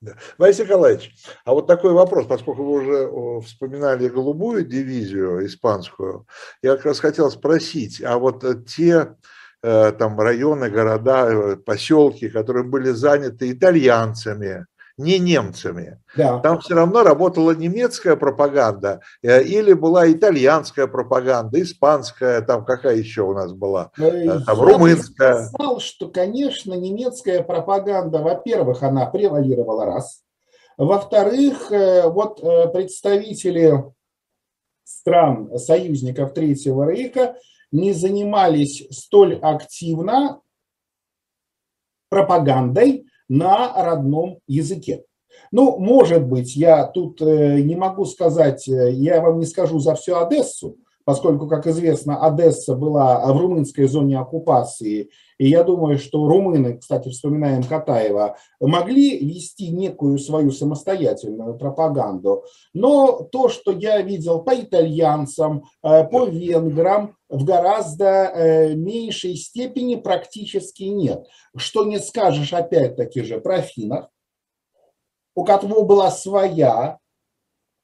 [0.00, 0.14] Да.
[0.38, 1.12] Борис Николаевич,
[1.44, 6.26] а вот такой вопрос, поскольку вы уже вспоминали голубую дивизию испанскую,
[6.62, 9.14] я как раз хотел спросить, а вот те э,
[9.98, 14.66] там районы, города, э, поселки, которые были заняты итальянцами,
[14.98, 15.98] не немцами.
[16.16, 16.38] Да.
[16.38, 23.22] Там все равно работала немецкая пропаганда э, или была итальянская пропаганда, испанская, там какая еще
[23.22, 25.34] у нас была, э, э, там, Я румынская.
[25.34, 30.22] Я сказал, что, конечно, немецкая пропаганда, во-первых, она превалировала раз.
[30.78, 33.82] Во-вторых, вот представители
[34.84, 37.36] стран союзников Третьего Рейха
[37.72, 40.40] не занимались столь активно
[42.08, 45.04] пропагандой, на родном языке.
[45.50, 49.94] Ну, может быть, я тут э, не могу сказать, э, я вам не скажу за
[49.94, 56.26] всю Одессу, поскольку, как известно, Одесса была в румынской зоне оккупации, и я думаю, что
[56.26, 62.44] румыны, кстати, вспоминаем Катаева, могли вести некую свою самостоятельную пропаганду.
[62.74, 69.94] Но то, что я видел по итальянцам, э, по венграм, в гораздо э, меньшей степени
[69.94, 71.24] практически нет.
[71.56, 74.06] Что не скажешь опять-таки же про финнов,
[75.36, 76.98] у которого была своя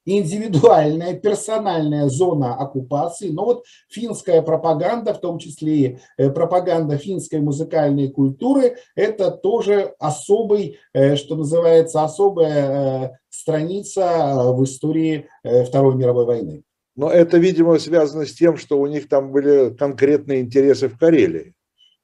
[0.05, 7.41] индивидуальная, персональная зона оккупации, но вот финская пропаганда, в том числе и э, пропаганда финской
[7.41, 16.27] музыкальной культуры, это тоже особый, э, что называется, особая э, страница в истории Второй мировой
[16.27, 16.63] войны.
[16.95, 21.55] Но это, видимо, связано с тем, что у них там были конкретные интересы в Карелии.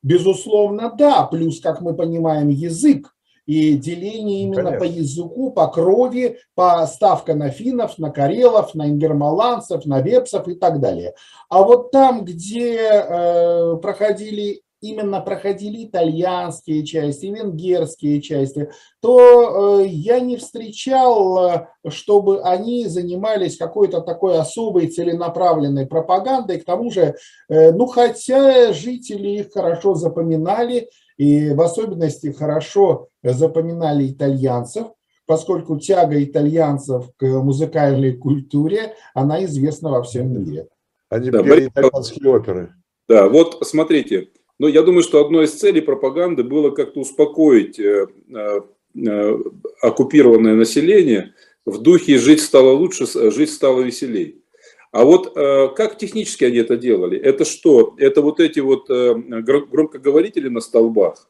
[0.02, 1.24] Безусловно, да.
[1.24, 3.14] Плюс, как мы понимаем, язык
[3.48, 4.78] и деление именно Конечно.
[4.78, 10.54] по языку, по крови, по ставка на финнов, на карелов, на ингермаланцев, на вепсов и
[10.54, 11.14] так далее.
[11.48, 20.20] А вот там, где э, проходили именно проходили итальянские части, венгерские части, то э, я
[20.20, 26.60] не встречал, э, чтобы они занимались какой-то такой особой целенаправленной пропагандой.
[26.60, 27.16] К тому же,
[27.48, 34.86] э, ну хотя жители их хорошо запоминали, и в особенности хорошо запоминали итальянцев,
[35.26, 40.68] поскольку тяга итальянцев к музыкальной культуре, она известна во всем мире.
[41.10, 42.74] Они да, пели итальянские оперы.
[43.08, 44.28] Да, вот смотрите,
[44.58, 48.60] но я думаю, что одной из целей пропаганды было как-то успокоить э, э,
[49.06, 49.38] э,
[49.82, 51.34] оккупированное население
[51.66, 54.42] в духе «жить стало лучше, жить стало веселей».
[54.90, 57.18] А вот как технически они это делали?
[57.18, 57.94] Это что?
[57.98, 61.28] Это вот эти вот громкоговорители на столбах?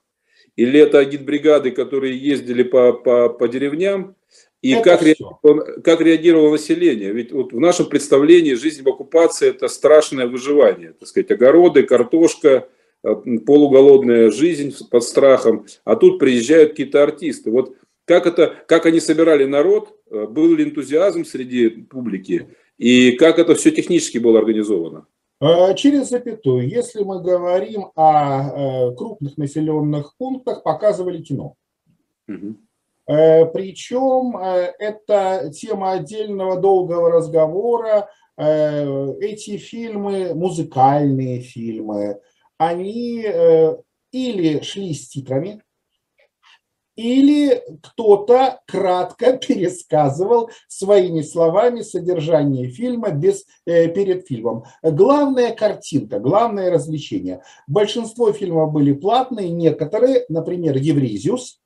[0.56, 4.14] Или это агитбригады, которые ездили по, по, по деревням?
[4.62, 7.12] И как реагировало, как реагировало население?
[7.12, 10.94] Ведь вот в нашем представлении жизнь в оккупации– это страшное выживание.
[10.98, 12.68] Так сказать, огороды, картошка,
[13.04, 13.14] Э,
[13.46, 17.50] полуголодная жизнь под страхом, а тут приезжают какие-то артисты.
[17.52, 23.38] Вот как, это, как они собирали народ, э, был ли энтузиазм среди публики, и как
[23.38, 25.06] это все технически было организовано?
[25.40, 26.68] Э, через запятую.
[26.68, 31.54] Если мы говорим о крупных населенных пунктах, показывали кино.
[32.28, 32.56] Угу.
[33.06, 38.10] Причем это тема отдельного долгого разговора.
[38.36, 42.20] Эти фильмы, музыкальные фильмы,
[42.58, 43.76] они э,
[44.10, 45.62] или шли с титрами,
[46.98, 54.64] или кто-то кратко пересказывал своими словами содержание фильма без, э, перед фильмом.
[54.82, 57.42] Главная картинка, главное развлечение.
[57.68, 61.60] Большинство фильмов были платные, некоторые, например, «Евризиус»,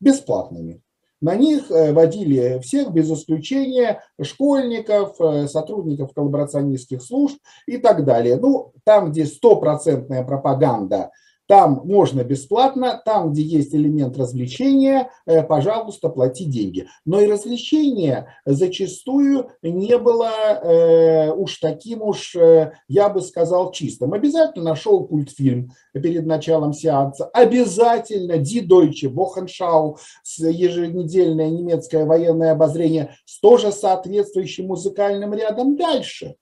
[0.00, 0.82] бесплатными.
[1.22, 8.36] На них э, водили всех, без исключения, школьников, э, сотрудников коллаборационистских служб и так далее.
[8.36, 11.10] Ну, там, где стопроцентная пропаганда–
[11.46, 16.88] там можно бесплатно, там, где есть элемент развлечения, э, пожалуйста, плати деньги.
[17.04, 24.12] Но и развлечение зачастую не было э, уж таким уж, э, я бы сказал, чистым.
[24.12, 27.26] Обязательно нашел культфильм перед началом сеанса.
[27.26, 29.98] Обязательно Ди Дойче, Бохеншау,
[30.36, 36.36] еженедельное немецкое военное обозрение с тоже соответствующим музыкальным рядом дальше.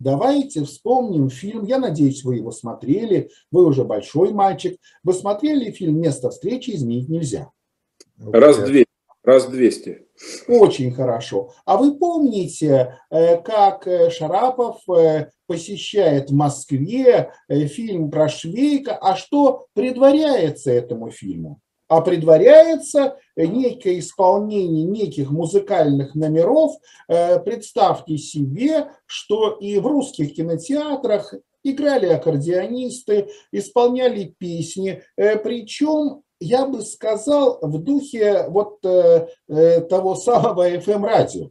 [0.00, 4.80] Давайте вспомним фильм, я надеюсь, вы его смотрели, вы уже большой мальчик.
[5.04, 7.50] Вы смотрели фильм «Место встречи изменить нельзя»?
[8.18, 8.86] Раз двести.
[9.22, 10.06] Раз двести.
[10.48, 11.52] Очень хорошо.
[11.66, 19.16] А вы помните, э, как э, Шарапов э, посещает в Москве фильм про Швейка, а
[19.16, 21.60] что предваряется этому фильму?
[21.90, 23.16] а предваряется
[23.46, 26.72] некое исполнение неких музыкальных номеров.
[27.08, 36.66] Э, представьте себе, что и в русских кинотеатрах играли аккордеонисты, исполняли песни, э, причем я
[36.66, 41.50] бы сказал, в духе вот э, э, того самого FM-радио,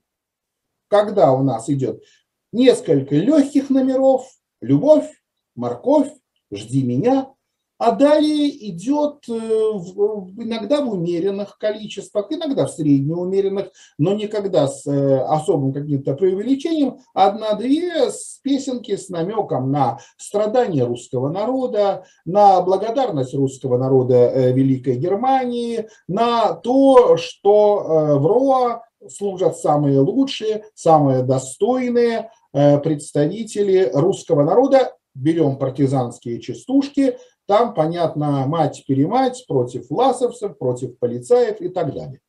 [0.87, 2.03] когда у нас идет
[2.51, 4.27] несколько легких номеров,
[4.61, 5.07] любовь,
[5.55, 6.11] морковь,
[6.51, 7.31] жди меня,
[7.79, 15.19] а далее идет э, иногда в умеренных количествах, иногда в среднеумеренных, но никогда с э,
[15.21, 18.09] особым каким-то преувеличением, одна-две
[18.43, 26.55] песенки с намеком на страдания русского народа, на благодарность русского народа э, Великой Германии, на
[26.55, 34.93] то, что в РОА служат самые лучшие, самые достойные представители русского народа.
[35.15, 37.17] Берем партизанские частушки,
[37.49, 42.21] там, понятно, мать-перемать против ласовцев, против полицаев и так далее.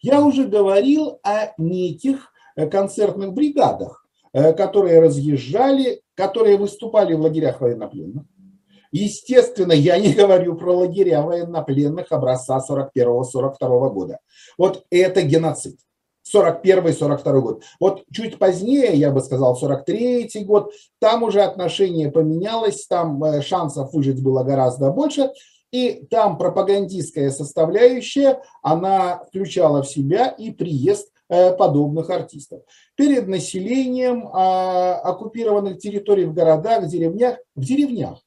[0.00, 7.60] Я уже говорил о неких э, концертных бригадах, э, которые разъезжали, которые выступали в лагерях
[7.60, 8.24] военнопленных.
[8.92, 14.20] Естественно, я не говорю про лагеря военнопленных образца 41-42 года.
[14.56, 15.80] Вот это геноцид.
[16.32, 17.62] 41-42 год.
[17.80, 23.92] Вот чуть позднее, я бы сказал, 43 год, там уже отношение поменялось, там э, шансов
[23.92, 25.30] выжить было гораздо больше,
[25.72, 32.62] и там пропагандистская составляющая, она включала в себя и приезд э, подобных артистов.
[32.94, 38.22] Перед населением а, оккупированных территорий в городах, в деревнях, в деревнях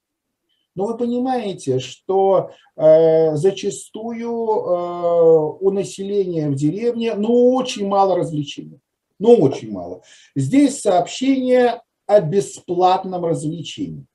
[0.76, 8.80] но вы понимаете, что э, зачастую э, у населения в деревне ну, очень мало развлечений.
[9.18, 10.02] Ну, очень мало.
[10.36, 14.06] Здесь сообщение о бесплатном развлечении.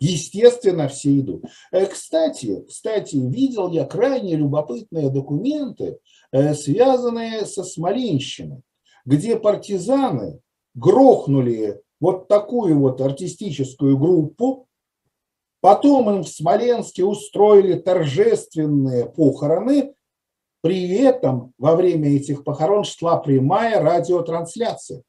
[0.00, 1.44] Естественно, все идут.
[1.72, 5.98] Э, кстати, кстати, видел я крайне любопытные документы,
[6.30, 8.62] э, связанные со Смоленщиной,
[9.04, 10.40] где партизаны
[10.74, 14.66] грохнули вот такую вот артистическую группу,
[15.62, 19.94] Потом им в Смоленске устроили торжественные похороны.
[20.60, 25.02] При этом во время этих похорон шла прямая радиотрансляция.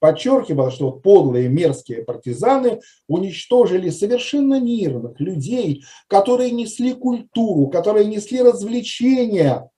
[0.00, 9.70] Подчеркивал, что подлые мерзкие партизаны уничтожили совершенно мирных людей, которые несли культуру, которые несли развлечения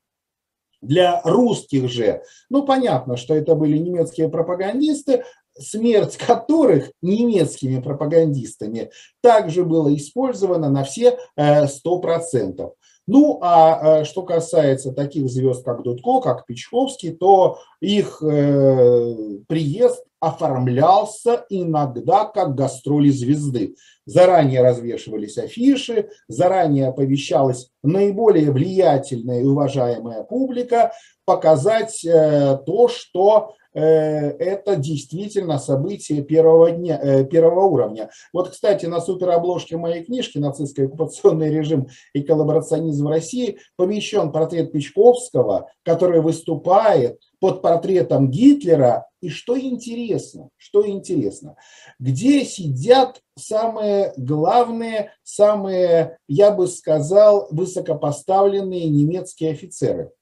[0.81, 2.23] для русских же.
[2.49, 5.25] Ну, понятно, что это были немецкие пропагандисты,
[5.59, 8.91] смерть которых немецкими пропагандистами
[9.21, 12.61] также была использована на все 100%.
[12.61, 12.69] Э,
[13.09, 20.05] ну, а э, что касается таких звезд, как Дудко, как Печковский, то их э, приезд
[20.21, 23.75] оформлялся иногда как гастроли звезды.
[24.07, 30.93] Заранее развешивались афиши, заранее оповещалась наиболее влиятельная и уважаемая публика
[31.25, 38.11] показать то, что это действительно событие первого, дня, э, первого уровня.
[38.33, 44.73] Вот, кстати, на суперобложке моей книжки «Нацистский оккупационный режим и коллаборационизм в России» помещен портрет
[44.73, 49.07] Печковского, который выступает под портретом Гитлера.
[49.21, 51.57] И что интересно, что интересно,
[51.99, 60.11] где сидят самые главные, самые, я бы сказал, высокопоставленные немецкие офицеры–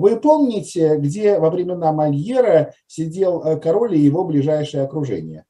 [0.00, 5.44] вы помните, где во времена Мольера сидел э, король и его ближайшее окружение?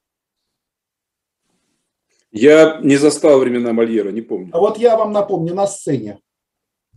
[2.31, 4.51] Я не застал времена Мольера, не помню.
[4.53, 6.19] А вот я вам напомню, на сцене.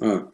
[0.00, 0.30] А,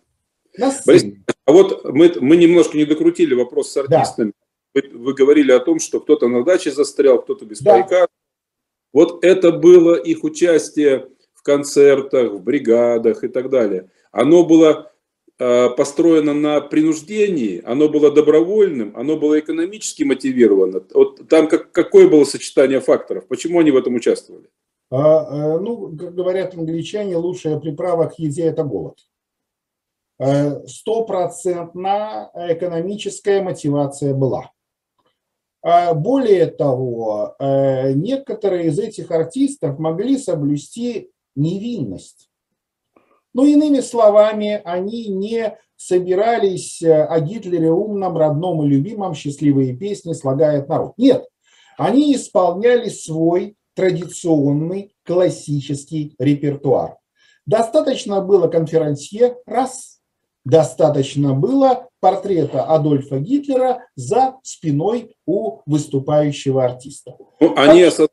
[0.56, 0.84] на сцене.
[0.86, 4.32] Борис, а вот мы, мы немножко не докрутили вопрос с артистами.
[4.74, 4.82] Да.
[4.82, 7.72] Вы, вы говорили о том, что кто-то на даче застрял, кто-то без да.
[7.72, 8.08] парика.
[8.92, 13.90] Вот это было их участие в концертах, в бригадах и так далее.
[14.12, 14.89] Оно было
[15.40, 20.82] построено на принуждении, оно было добровольным, оно было экономически мотивировано.
[20.92, 23.26] Вот там как, какое было сочетание факторов?
[23.26, 24.50] Почему они в этом участвовали?
[24.90, 28.98] А, э, ну, как говорят англичане, лучшая приправа к еде– это голод.
[30.18, 34.52] Э, стопроцентно экономическая мотивация была.
[35.62, 42.29] А более того, некоторые из этих артистов могли соблюсти невинность.
[43.32, 50.12] Ну, иными словами, они не собирались э, о Гитлере умном, родном и любимом счастливые песни
[50.12, 50.94] слагает народ.
[50.98, 51.26] Нет,
[51.78, 56.96] они исполняли свой традиционный классический репертуар.
[57.46, 60.00] Достаточно было конферансье, раз,
[60.44, 67.16] достаточно было портрета Адольфа Гитлера за спиной у выступающего артиста.
[67.40, 68.10] Ну, они так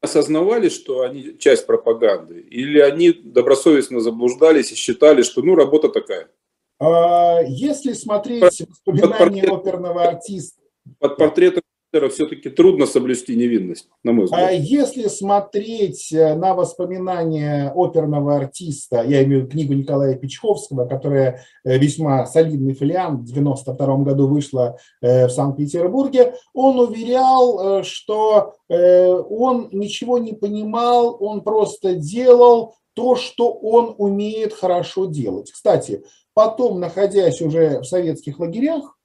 [0.00, 6.30] осознавали, что они часть пропаганды, или они добросовестно заблуждались и считали, что ну работа такая?
[6.78, 10.60] А, если смотреть воспоминания под портрет, оперного артиста.
[10.98, 11.62] Под портретом
[12.08, 14.48] все-таки трудно соблюсти невинность, на мой взгляд.
[14.48, 20.86] А если смотреть э, на воспоминания оперного артиста, я имею в виду книгу Николая Печковского,
[20.86, 28.54] которая э, весьма солидный фолиант, в 92 году вышла э, в Санкт-Петербурге, он уверял, что
[28.68, 35.50] он ничего не понимал, он просто делал то, что он умеет хорошо делать.
[35.50, 38.96] Кстати, потом, находясь уже в советских лагерях,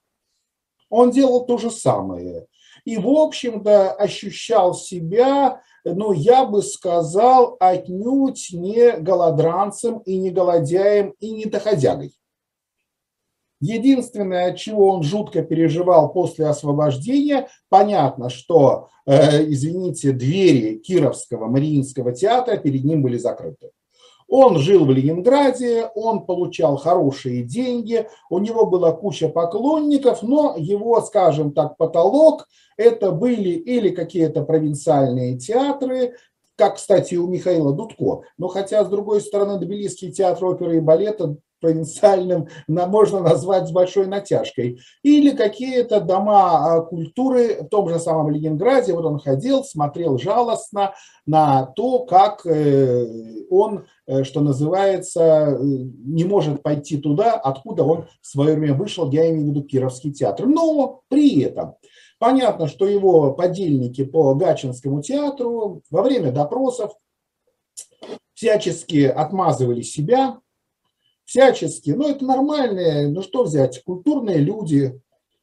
[0.90, 2.48] он делал то же самое
[2.86, 11.14] и, в общем-то, ощущал себя, ну, я бы сказал, отнюдь не голодранцем и не голодяем
[11.20, 12.14] и не доходягой.
[13.60, 22.58] Единственное, чего он жутко переживал после освобождения, понятно, что, э, извините, двери Кировского Мариинского театра
[22.58, 23.72] перед ним были закрыты.
[24.28, 31.00] Он жил в Ленинграде, он получал хорошие деньги, у него была куча поклонников, но его,
[31.02, 32.48] скажем так, потолок
[32.78, 36.16] это были или какие-то провинциальные театры,
[36.58, 38.22] как, кстати, у Михаила Дудко.
[38.38, 41.36] Но хотя, с другой стороны, Тбилисский театр оперы и балета
[41.66, 44.80] провинциальным можно назвать с большой натяжкой.
[45.02, 48.94] Или какие-то дома а, культуры в том же самом Ленинграде.
[48.94, 50.94] Вот он ходил, смотрел жалостно
[51.26, 53.08] на то, как э,
[53.50, 59.10] он, э, что называется, э, не может пойти туда, откуда он в свое время вышел,
[59.10, 60.46] я имею в виду Кировский театр.
[60.46, 61.76] Но при этом
[62.20, 66.92] понятно, что его подельники по Гачинскому театру во время допросов
[68.36, 70.38] всячески отмазывали себя,
[71.26, 71.90] всячески.
[71.90, 75.00] Ну, это нормальные, ну что взять, культурные люди,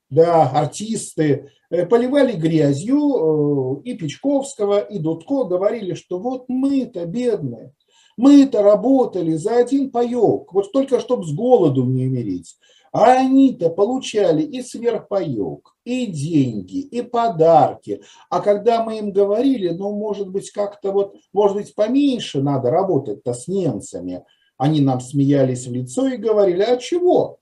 [0.09, 7.75] да, артисты, э, поливали грязью э, и Печковского, и Дудко говорили, что вот мы-то бедные,
[8.17, 12.57] мы-то работали за один паек, вот только чтобы с голоду не умереть.
[12.93, 18.03] А они-то получали и сверхпаек, и деньги, и подарки.
[18.29, 23.33] А когда мы им говорили, ну, может быть, как-то вот, может быть, поменьше надо работать-то
[23.33, 24.23] с немцами–
[24.59, 27.39] они нам смеялись в лицо и говорили, а чего?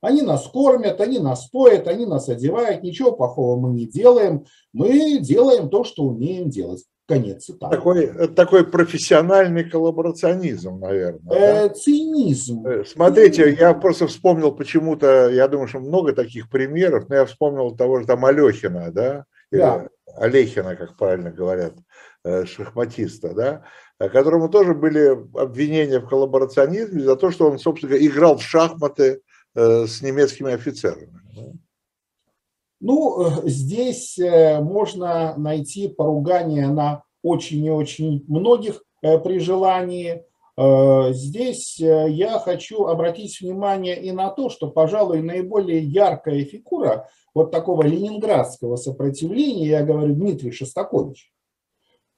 [0.00, 5.18] Они нас кормят, они нас поят, они нас одевают, ничего плохого мы не делаем, мы
[5.18, 6.84] делаем то, что умеем делать.
[7.08, 7.76] Конец цитаты.
[7.76, 11.36] Такой, такой профессиональный коллаборационизм, наверное.
[11.36, 11.74] Э, да?
[11.74, 12.66] Цинизм.
[12.66, 17.76] Э, смотрите, я просто вспомнил почему-то, я думаю, что много таких примеров, но я вспомнил
[17.76, 19.24] того же там Алехина, да?
[19.52, 19.88] Или да.
[20.16, 21.74] Олехина, как правильно говорят,
[22.24, 23.64] э, шахматиста, да?
[23.98, 29.22] которому тоже были обвинения в коллаборационизме за то, что он, собственно играл в шахматы
[29.54, 31.18] э, с немецкими офицерами.
[32.80, 40.24] Ну, э, здесь э, можно найти поругание на очень и очень многих при желании.
[40.58, 47.82] Здесь я хочу обратить внимание и на то, что, пожалуй, наиболее яркая фигура вот такого
[47.82, 51.30] ленинградского сопротивления, я говорю, Дмитрий Шостакович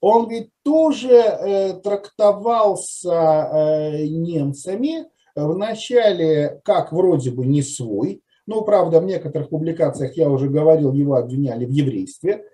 [0.01, 9.01] он ведь тоже э, трактовался э, немцами вначале как вроде бы не свой, ну, правда,
[9.01, 12.45] в некоторых публикациях, я уже говорил, его обвиняли в еврействе,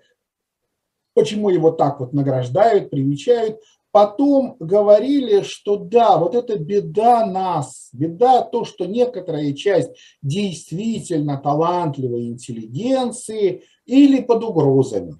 [1.13, 3.59] почему его так вот награждают, примечают.
[3.95, 9.91] Потом говорили, что да, вот это беда нас, беда то, что некоторая часть
[10.21, 15.15] действительно талантливой интеллигенции или под угрозами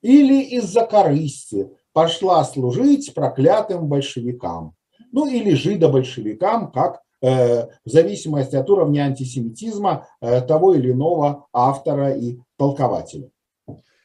[0.00, 4.74] или из-за корысти пошла служить проклятым большевикам,
[5.12, 12.14] ну или жидобольшевикам, как э, в зависимости от уровня антисемитизма э, того или иного автора
[12.14, 13.28] и толкователя.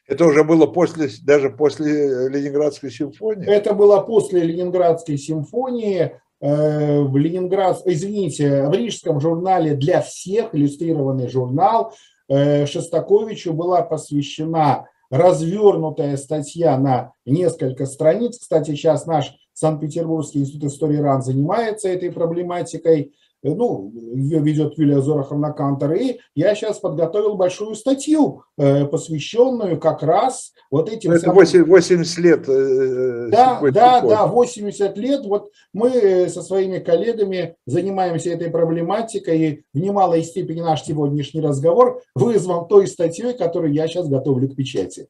[0.06, 3.46] Это уже было после, даже после Ленинградской симфонии?
[3.46, 6.12] Это было после Ленинградской симфонии.
[6.40, 11.94] Э, в Ленинград, извините, в рижском журнале «Для всех», иллюстрированный журнал,
[12.28, 18.38] Шостаковичу была посвящена развернутая статья на несколько страниц.
[18.38, 23.14] Кстати, сейчас наш Санкт-Петербургский институт истории РАН занимается этой проблематикой.
[23.44, 25.92] Ну, ее ведет Юлия Зороховна Кантер.
[25.92, 31.12] И я сейчас подготовил большую статью, э, посвященную как раз вот этим...
[31.12, 31.66] Это самым...
[31.66, 32.48] 80 лет.
[32.48, 35.26] Э, э, да, да, да, 80 лет.
[35.26, 39.38] Вот мы со своими коллегами занимаемся этой проблематикой.
[39.38, 44.56] И в немалой степени наш сегодняшний разговор вызван той статьей, которую я сейчас готовлю к
[44.56, 45.08] печати.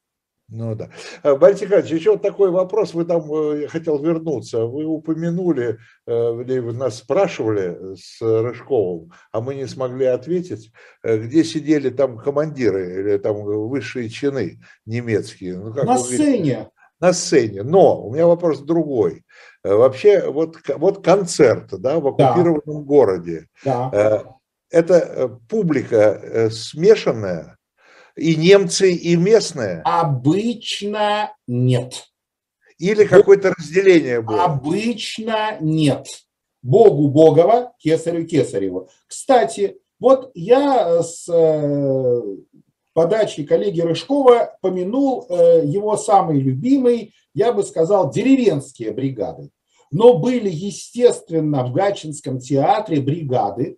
[0.49, 0.91] Ну да.
[1.23, 5.79] Э, Борис Николаевич, еще вот такой вопрос, вы там, э, я хотел вернуться, вы упомянули,
[6.07, 10.71] э, вы нас спрашивали с Рыжковым, а мы не смогли ответить,
[11.03, 15.57] где сидели там командиры или там высшие чины немецкие.
[15.57, 16.69] Ну, как На сцене.
[17.01, 17.63] На сцене.
[17.63, 19.25] Но у меня вопрос другой.
[19.63, 22.87] Вообще, вот, вот концерт да, в оккупированном да.
[22.87, 23.47] городе.
[23.65, 24.37] Да.
[24.71, 27.57] Это публика смешанная,
[28.17, 29.83] и немцы, и местные?
[29.85, 32.07] Обычно нет.
[32.79, 34.45] Или какое-то разделение было?
[34.45, 36.07] Обычно нет.
[36.63, 38.89] Богу Богова, Кесарю Кесареву.
[39.07, 42.23] Кстати, вот я с э,
[42.95, 49.51] подачи коллеги Рыжкова помянул э, его самый любимый, я бы сказал, деревенские бригады.
[49.91, 53.77] Но были, естественно, в Гатчинском театре бригады,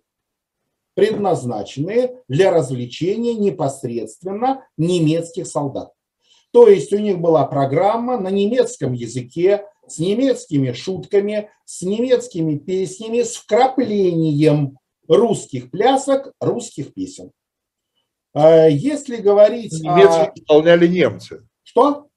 [0.97, 5.93] предназначенные для развлечения непосредственно немецких солдат.
[6.51, 13.21] То есть у них была программа на немецком языке, с немецкими шутками, с немецкими песнями,
[13.21, 17.31] с вкраплением русских плясок, русских песен.
[18.33, 20.31] А если говорить Немецкие о...
[20.33, 21.47] исполняли немцы.
[21.61, 22.07] Что?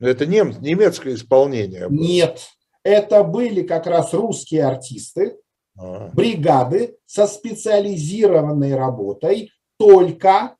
[0.00, 0.60] Это нем...
[0.60, 1.88] немецкое исполнение.
[1.88, 2.00] Было.
[2.00, 2.48] Нет,
[2.82, 5.36] это были как раз русские артисты.
[5.76, 10.56] Бригады со специализированной работой только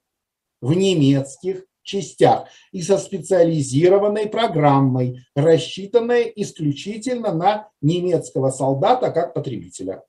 [0.61, 10.03] в немецких частях и со специализированной программой, рассчитанной исключительно на немецкого солдата как потребителя.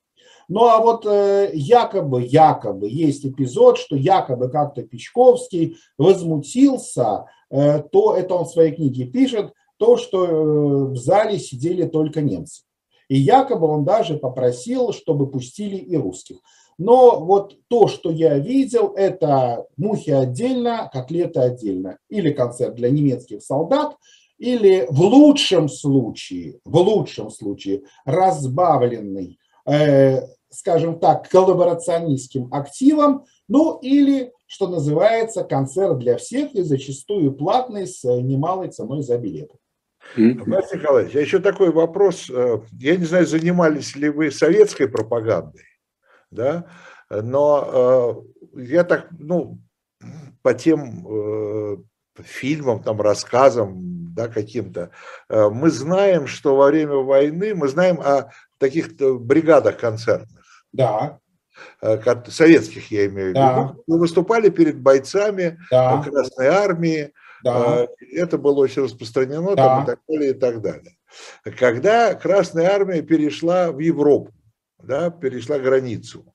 [0.47, 8.15] Ну а вот э, якобы, якобы есть эпизод, что якобы как-то Печковский возмутился, э, то
[8.15, 12.64] это он в своей книге пишет, то, что э, в зале сидели только немцы.
[13.07, 16.37] И якобы он даже попросил, чтобы пустили и русских.
[16.77, 21.97] Но вот то, что я видел, это мухи отдельно, котлеты отдельно.
[22.09, 23.95] Или концерт для немецких солдат,
[24.37, 34.33] или в лучшем случае, в лучшем случае разбавленный, э, скажем так, коллаборационистским активом, ну или,
[34.45, 39.55] что называется, концерт для всех и зачастую платный с немалой ценой за билеты.
[40.15, 42.29] Борис Николаевич, а еще такой вопрос.
[42.29, 45.63] Э, я не знаю, занимались ли вы советской пропагандой?
[46.31, 46.65] да,
[47.09, 48.23] но
[48.55, 49.59] э, я так, ну,
[50.41, 51.77] по тем э,
[52.21, 54.91] фильмам, там, рассказам, да, каким-то,
[55.29, 60.45] мы знаем, что во время войны, мы знаем о таких бригадах концертных.
[60.71, 61.19] Да.
[62.29, 63.39] Советских, я имею в виду.
[63.39, 63.75] Да.
[63.87, 66.01] Мы выступали перед бойцами да.
[66.01, 67.11] Красной Армии,
[67.53, 67.87] да.
[68.11, 69.67] это было очень распространено да.
[69.67, 70.97] там, и так далее, и так далее.
[71.57, 74.31] Когда Красная Армия перешла в Европу,
[74.81, 76.25] да, перешла границу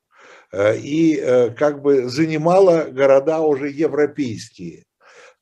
[0.52, 4.84] э, и э, как бы занимала города уже европейские.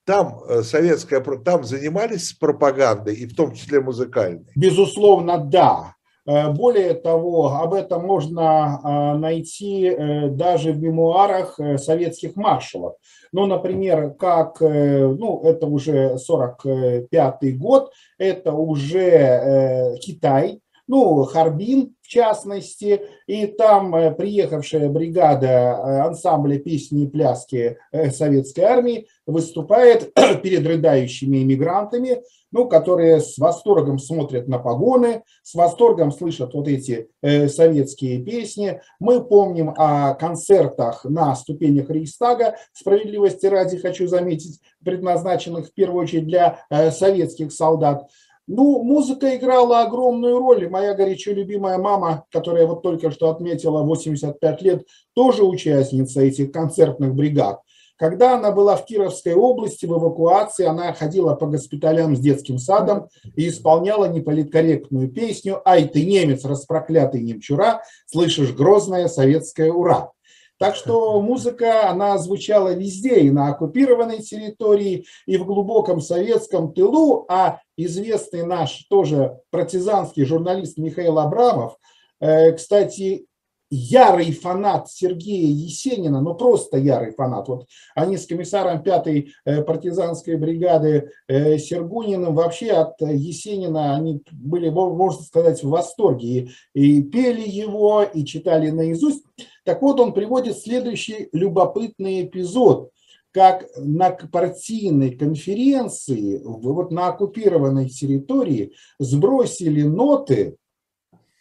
[0.05, 4.51] Там э, советская, там занимались пропагандой, и в том числе музыкальной?
[4.57, 5.95] Безусловно, да.
[6.29, 9.97] Более того, об этом можно найти
[10.31, 12.97] даже в мемуарах советских маршалов.
[13.33, 23.03] Ну, например, как, ну, это уже 45 год, это уже Китай, ну, Харбин в частности,
[23.27, 30.13] и там э, приехавшая бригада э, ансамбля песни и пляски э, советской армии выступает
[30.43, 37.11] перед рыдающими иммигрантами, ну, которые с восторгом смотрят на погоны, с восторгом слышат вот эти
[37.23, 38.81] советские песни.
[38.99, 46.27] Мы помним о концертах на ступенях Рейхстага, справедливости ради хочу заметить, предназначенных в первую очередь
[46.27, 48.09] для советских солдат.
[48.47, 50.71] Ну, музыка играла огромную роль.
[50.71, 57.15] моя горячо любимая мама, которая вот только что отметила 85 лет, тоже участница этих концертных
[57.15, 57.61] бригад.
[57.99, 63.09] Когда она была в Кировской области в эвакуации, она ходила по госпиталям с детским садом
[63.35, 70.13] и исполняла неполиткорректную песню «Ай, ты немец, распроклятый немчура, слышишь грозное советское ура».
[70.59, 77.27] Так что музыка, она звучала везде, и на оккупированной территории, и в глубоком советском тылу,
[77.29, 81.77] а известный наш тоже партизанский журналист Михаил Абрамов,
[82.21, 83.27] э, кстати,
[83.71, 87.49] ярый фанат Сергея Есенина, ну просто ярый фанат.
[87.49, 94.71] Вот они с комиссаром 5-й э, партизанской бригады э, Сергуниным вообще от Есенина, они были,
[94.71, 96.29] можно сказать, в восторге.
[96.75, 99.25] И, и пели его, и читали наизусть.
[99.65, 102.91] Так вот, он приводит следующий любопытный эпизод,
[103.33, 110.57] как на партийной конференции, вот на оккупированной территории, сбросили ноты,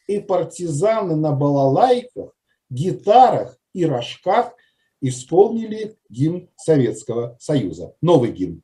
[0.08, 2.32] и партизаны на балалайках,
[2.70, 4.54] гитарах и рожках
[5.02, 8.62] исполнили гимн Советского Союза, новый гимн.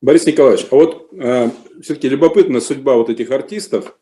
[0.00, 1.50] Борис Николаевич, а вот э,
[1.82, 3.98] все-таки любопытна судьба вот этих артистов,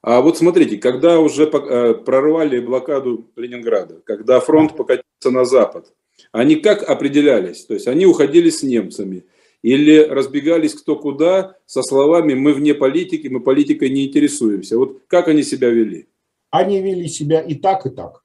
[0.00, 5.92] а вот смотрите, когда уже э, прорвали блокаду Ленинграда, когда фронт покатился на запад,
[6.30, 7.64] они как определялись?
[7.64, 9.24] То есть они уходили с немцами
[9.62, 14.78] или разбегались кто куда со словами «мы вне политики, мы политикой не интересуемся».
[14.78, 16.08] Вот как они себя вели?
[16.50, 18.22] Они вели себя и так, и так.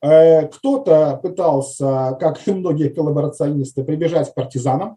[0.00, 4.96] Кто-то пытался, как и многие коллаборационисты, прибежать к партизанам,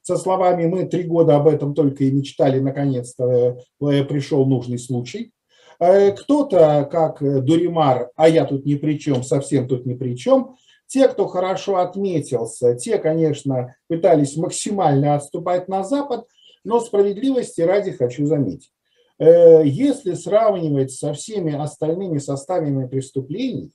[0.00, 5.32] со словами «мы три года об этом только и мечтали, наконец-то пришел нужный случай».
[5.78, 10.56] Кто-то, как Дуримар, а я тут ни при чем, совсем тут ни при чем,
[10.94, 16.24] те, кто хорошо отметился, те, конечно, пытались максимально отступать на Запад,
[16.62, 18.70] но справедливости ради хочу заметить.
[19.18, 23.72] Э, если сравнивать со всеми остальными составами преступлений,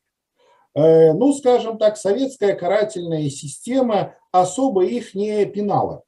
[0.75, 6.03] э, ну, скажем так, советская карательная система особо их не пинала.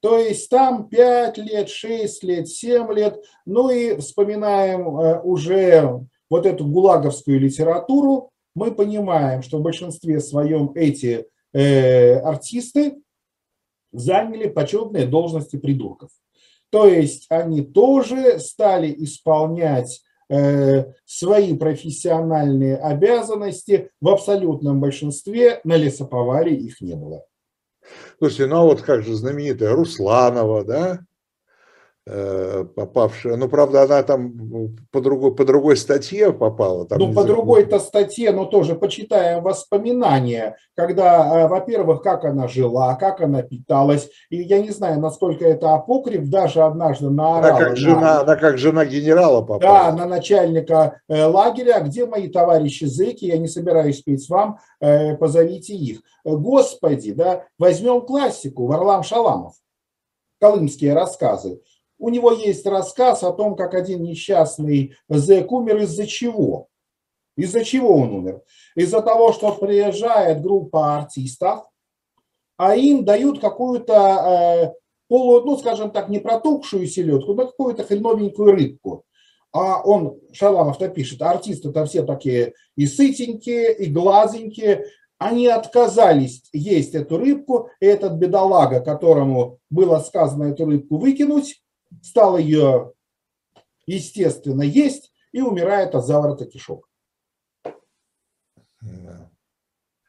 [0.00, 6.46] То есть там 5 лет, 6 лет, 7 лет, ну и вспоминаем э, уже вот
[6.46, 12.96] эту гулаговскую литературу, мы понимаем, что в большинстве своем эти э, артисты
[13.92, 16.10] заняли почетные должности придурков.
[16.70, 23.90] То есть они тоже стали исполнять э, свои профессиональные обязанности.
[24.00, 27.24] В абсолютном большинстве на лесоповаре их не было.
[28.18, 31.00] Слушайте, ну а вот как же знаменитая Русланова, да?
[32.04, 34.32] Э, попавшая, ну, правда, она там
[34.90, 36.84] по другой, по другой статье попала.
[36.84, 42.96] Там ну, по другой-то статье, но тоже почитаем воспоминания, когда, э, во-первых, как она жила,
[42.96, 47.56] как она питалась, и я не знаю, насколько это апокриф, даже однажды наорала.
[47.56, 49.60] Она как жена, на, она как жена генерала попала.
[49.60, 54.58] Да, на начальника э, лагеря, где мои товарищи зэки, я не собираюсь петь вам,
[55.20, 56.00] позовите их.
[56.24, 59.54] Господи, да, возьмем классику, Варлам Шаламов,
[60.40, 61.60] колымские рассказы.
[62.02, 66.66] У него есть рассказ о том, как один несчастный зэк умер из-за чего.
[67.36, 68.42] Из-за чего он умер?
[68.74, 71.60] Из-за того, что приезжает группа артистов,
[72.56, 74.72] а им дают какую-то э,
[75.06, 79.04] полу, ну, скажем так, не протухшую селедку, но какую-то хреновенькую рыбку.
[79.52, 84.86] А он, Шаламов-то пишет, артисты-то все такие и сытенькие, и глазенькие,
[85.18, 91.61] они отказались есть эту рыбку, и этот бедолага, которому было сказано эту рыбку выкинуть,
[92.02, 92.92] стал ее,
[93.86, 96.88] естественно, есть и умирает от заворота кишок.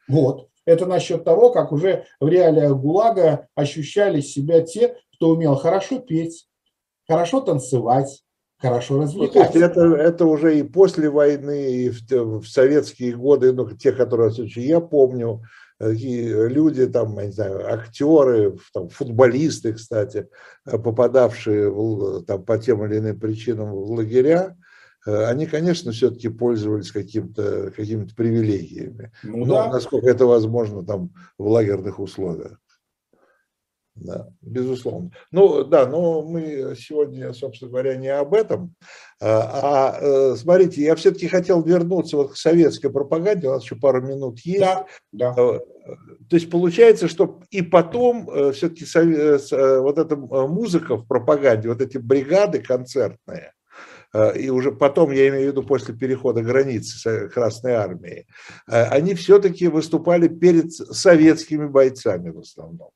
[0.08, 0.48] Вот.
[0.66, 6.48] Это насчет того, как уже в реалиях ГУЛАГа ощущали себя те, кто умел хорошо петь,
[7.06, 8.24] хорошо танцевать,
[8.58, 9.58] хорошо развлекаться.
[9.58, 14.32] Ну, это, это уже и после войны, и в, в советские годы, ну, те, которые
[14.56, 15.42] я помню,
[15.78, 20.28] такие люди, там, я не знаю, актеры, там, футболисты, кстати,
[20.66, 24.56] э, попадавшие в, там, по тем или иным причинам в лагеря,
[25.06, 29.12] э, они, конечно, все-таки пользовались каким-то какими привилегиями.
[29.22, 29.70] Ну, Но, да.
[29.70, 32.58] насколько это возможно там в лагерных условиях.
[33.94, 35.12] Да, безусловно.
[35.30, 38.74] Ну да, но мы сегодня, собственно говоря, не об этом.
[39.20, 43.48] А, а э, смотрите, я все-таки хотел вернуться вот к советской пропаганде.
[43.48, 44.60] У нас еще пару минут есть.
[44.60, 45.34] Да, да.
[45.38, 45.60] Э,
[46.28, 51.98] то есть получается, что и потом э, все-таки вот эта музыка в пропаганде, вот эти
[51.98, 53.52] бригады концертные,
[54.36, 58.26] и уже потом, я имею в виду после перехода границы Красной Армии,
[58.66, 62.90] они все-таки выступали перед советскими бойцами в основном.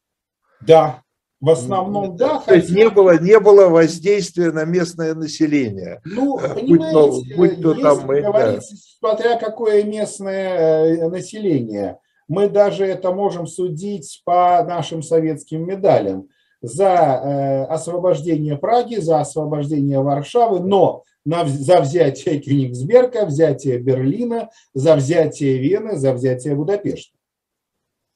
[0.61, 1.03] Да,
[1.41, 2.41] в основном, да.
[2.41, 6.01] То есть не было, не было воздействия на местное население.
[6.05, 8.77] Ну, понимаете, будь то, будь то там, говорить, да.
[8.99, 16.29] смотря какое местное э, население, мы даже это можем судить по нашим советским медалям
[16.61, 24.97] за э, освобождение Праги, за освобождение Варшавы, но на, за взятие Кёнигсберга, взятие Берлина, за
[24.97, 27.17] взятие Вены, за взятие Будапешта.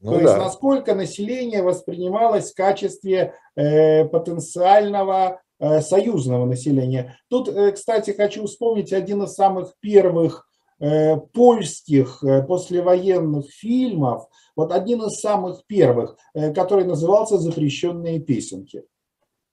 [0.02, 0.22] Ну, То да.
[0.22, 7.16] есть насколько население воспринималось в качестве э, потенциального э, союзного населения.
[7.28, 10.48] Тут, э, кстати, хочу вспомнить один из самых первых
[10.80, 14.26] э, польских э, послевоенных фильмов,
[14.56, 18.84] вот один из самых первых, э, который назывался «Запрещенные песенки».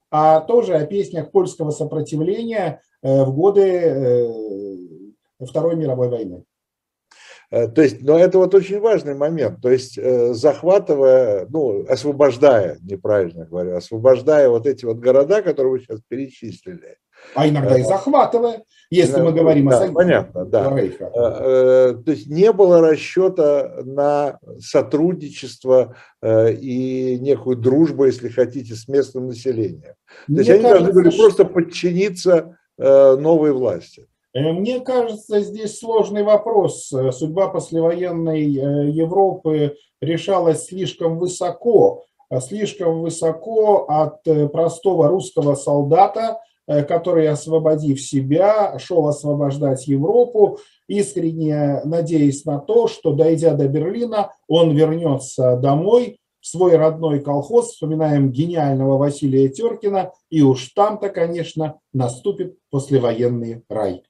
[0.10, 6.43] А тоже о песнях польского сопротивления э, в годы э, Второй мировой войны.
[7.52, 9.62] Э, то есть, но это вот очень важный момент.
[9.62, 15.80] То есть, э, захватывая, ну, освобождая, неправильно говорю, освобождая вот эти вот города, которые вы
[15.80, 16.97] сейчас перечислили.
[17.36, 19.95] А иногда и э, захватывая, если мы говорим да, о Союзе.
[19.95, 20.70] Понятно, да.
[20.70, 29.95] То есть не было расчета на сотрудничество и некую дружбу, если хотите, с местным населением.
[30.28, 34.08] То есть они кажется, должны были просто подчиниться новой власти.
[34.34, 36.91] Э, мне кажется, здесь сложный вопрос.
[36.93, 42.05] Э, судьба послевоенной э, Европы решалась слишком высоко,
[42.39, 44.21] слишком высоко от
[44.51, 53.55] простого русского солдата, который, освободив себя, шел освобождать Европу, искренне надеясь на то, что, дойдя
[53.55, 60.69] до Берлина, он вернется домой, в свой родной колхоз, вспоминаем гениального Василия Теркина, и уж
[60.75, 64.03] там-то, конечно, наступит послевоенный рай.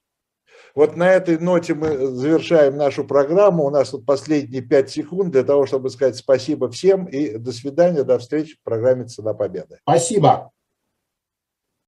[0.74, 3.64] Вот на этой ноте мы завершаем нашу программу.
[3.64, 8.04] У нас тут последние пять секунд для того, чтобы сказать спасибо всем и до свидания,
[8.04, 9.78] до встречи в программе «Цена победы».
[9.82, 10.52] Спасибо.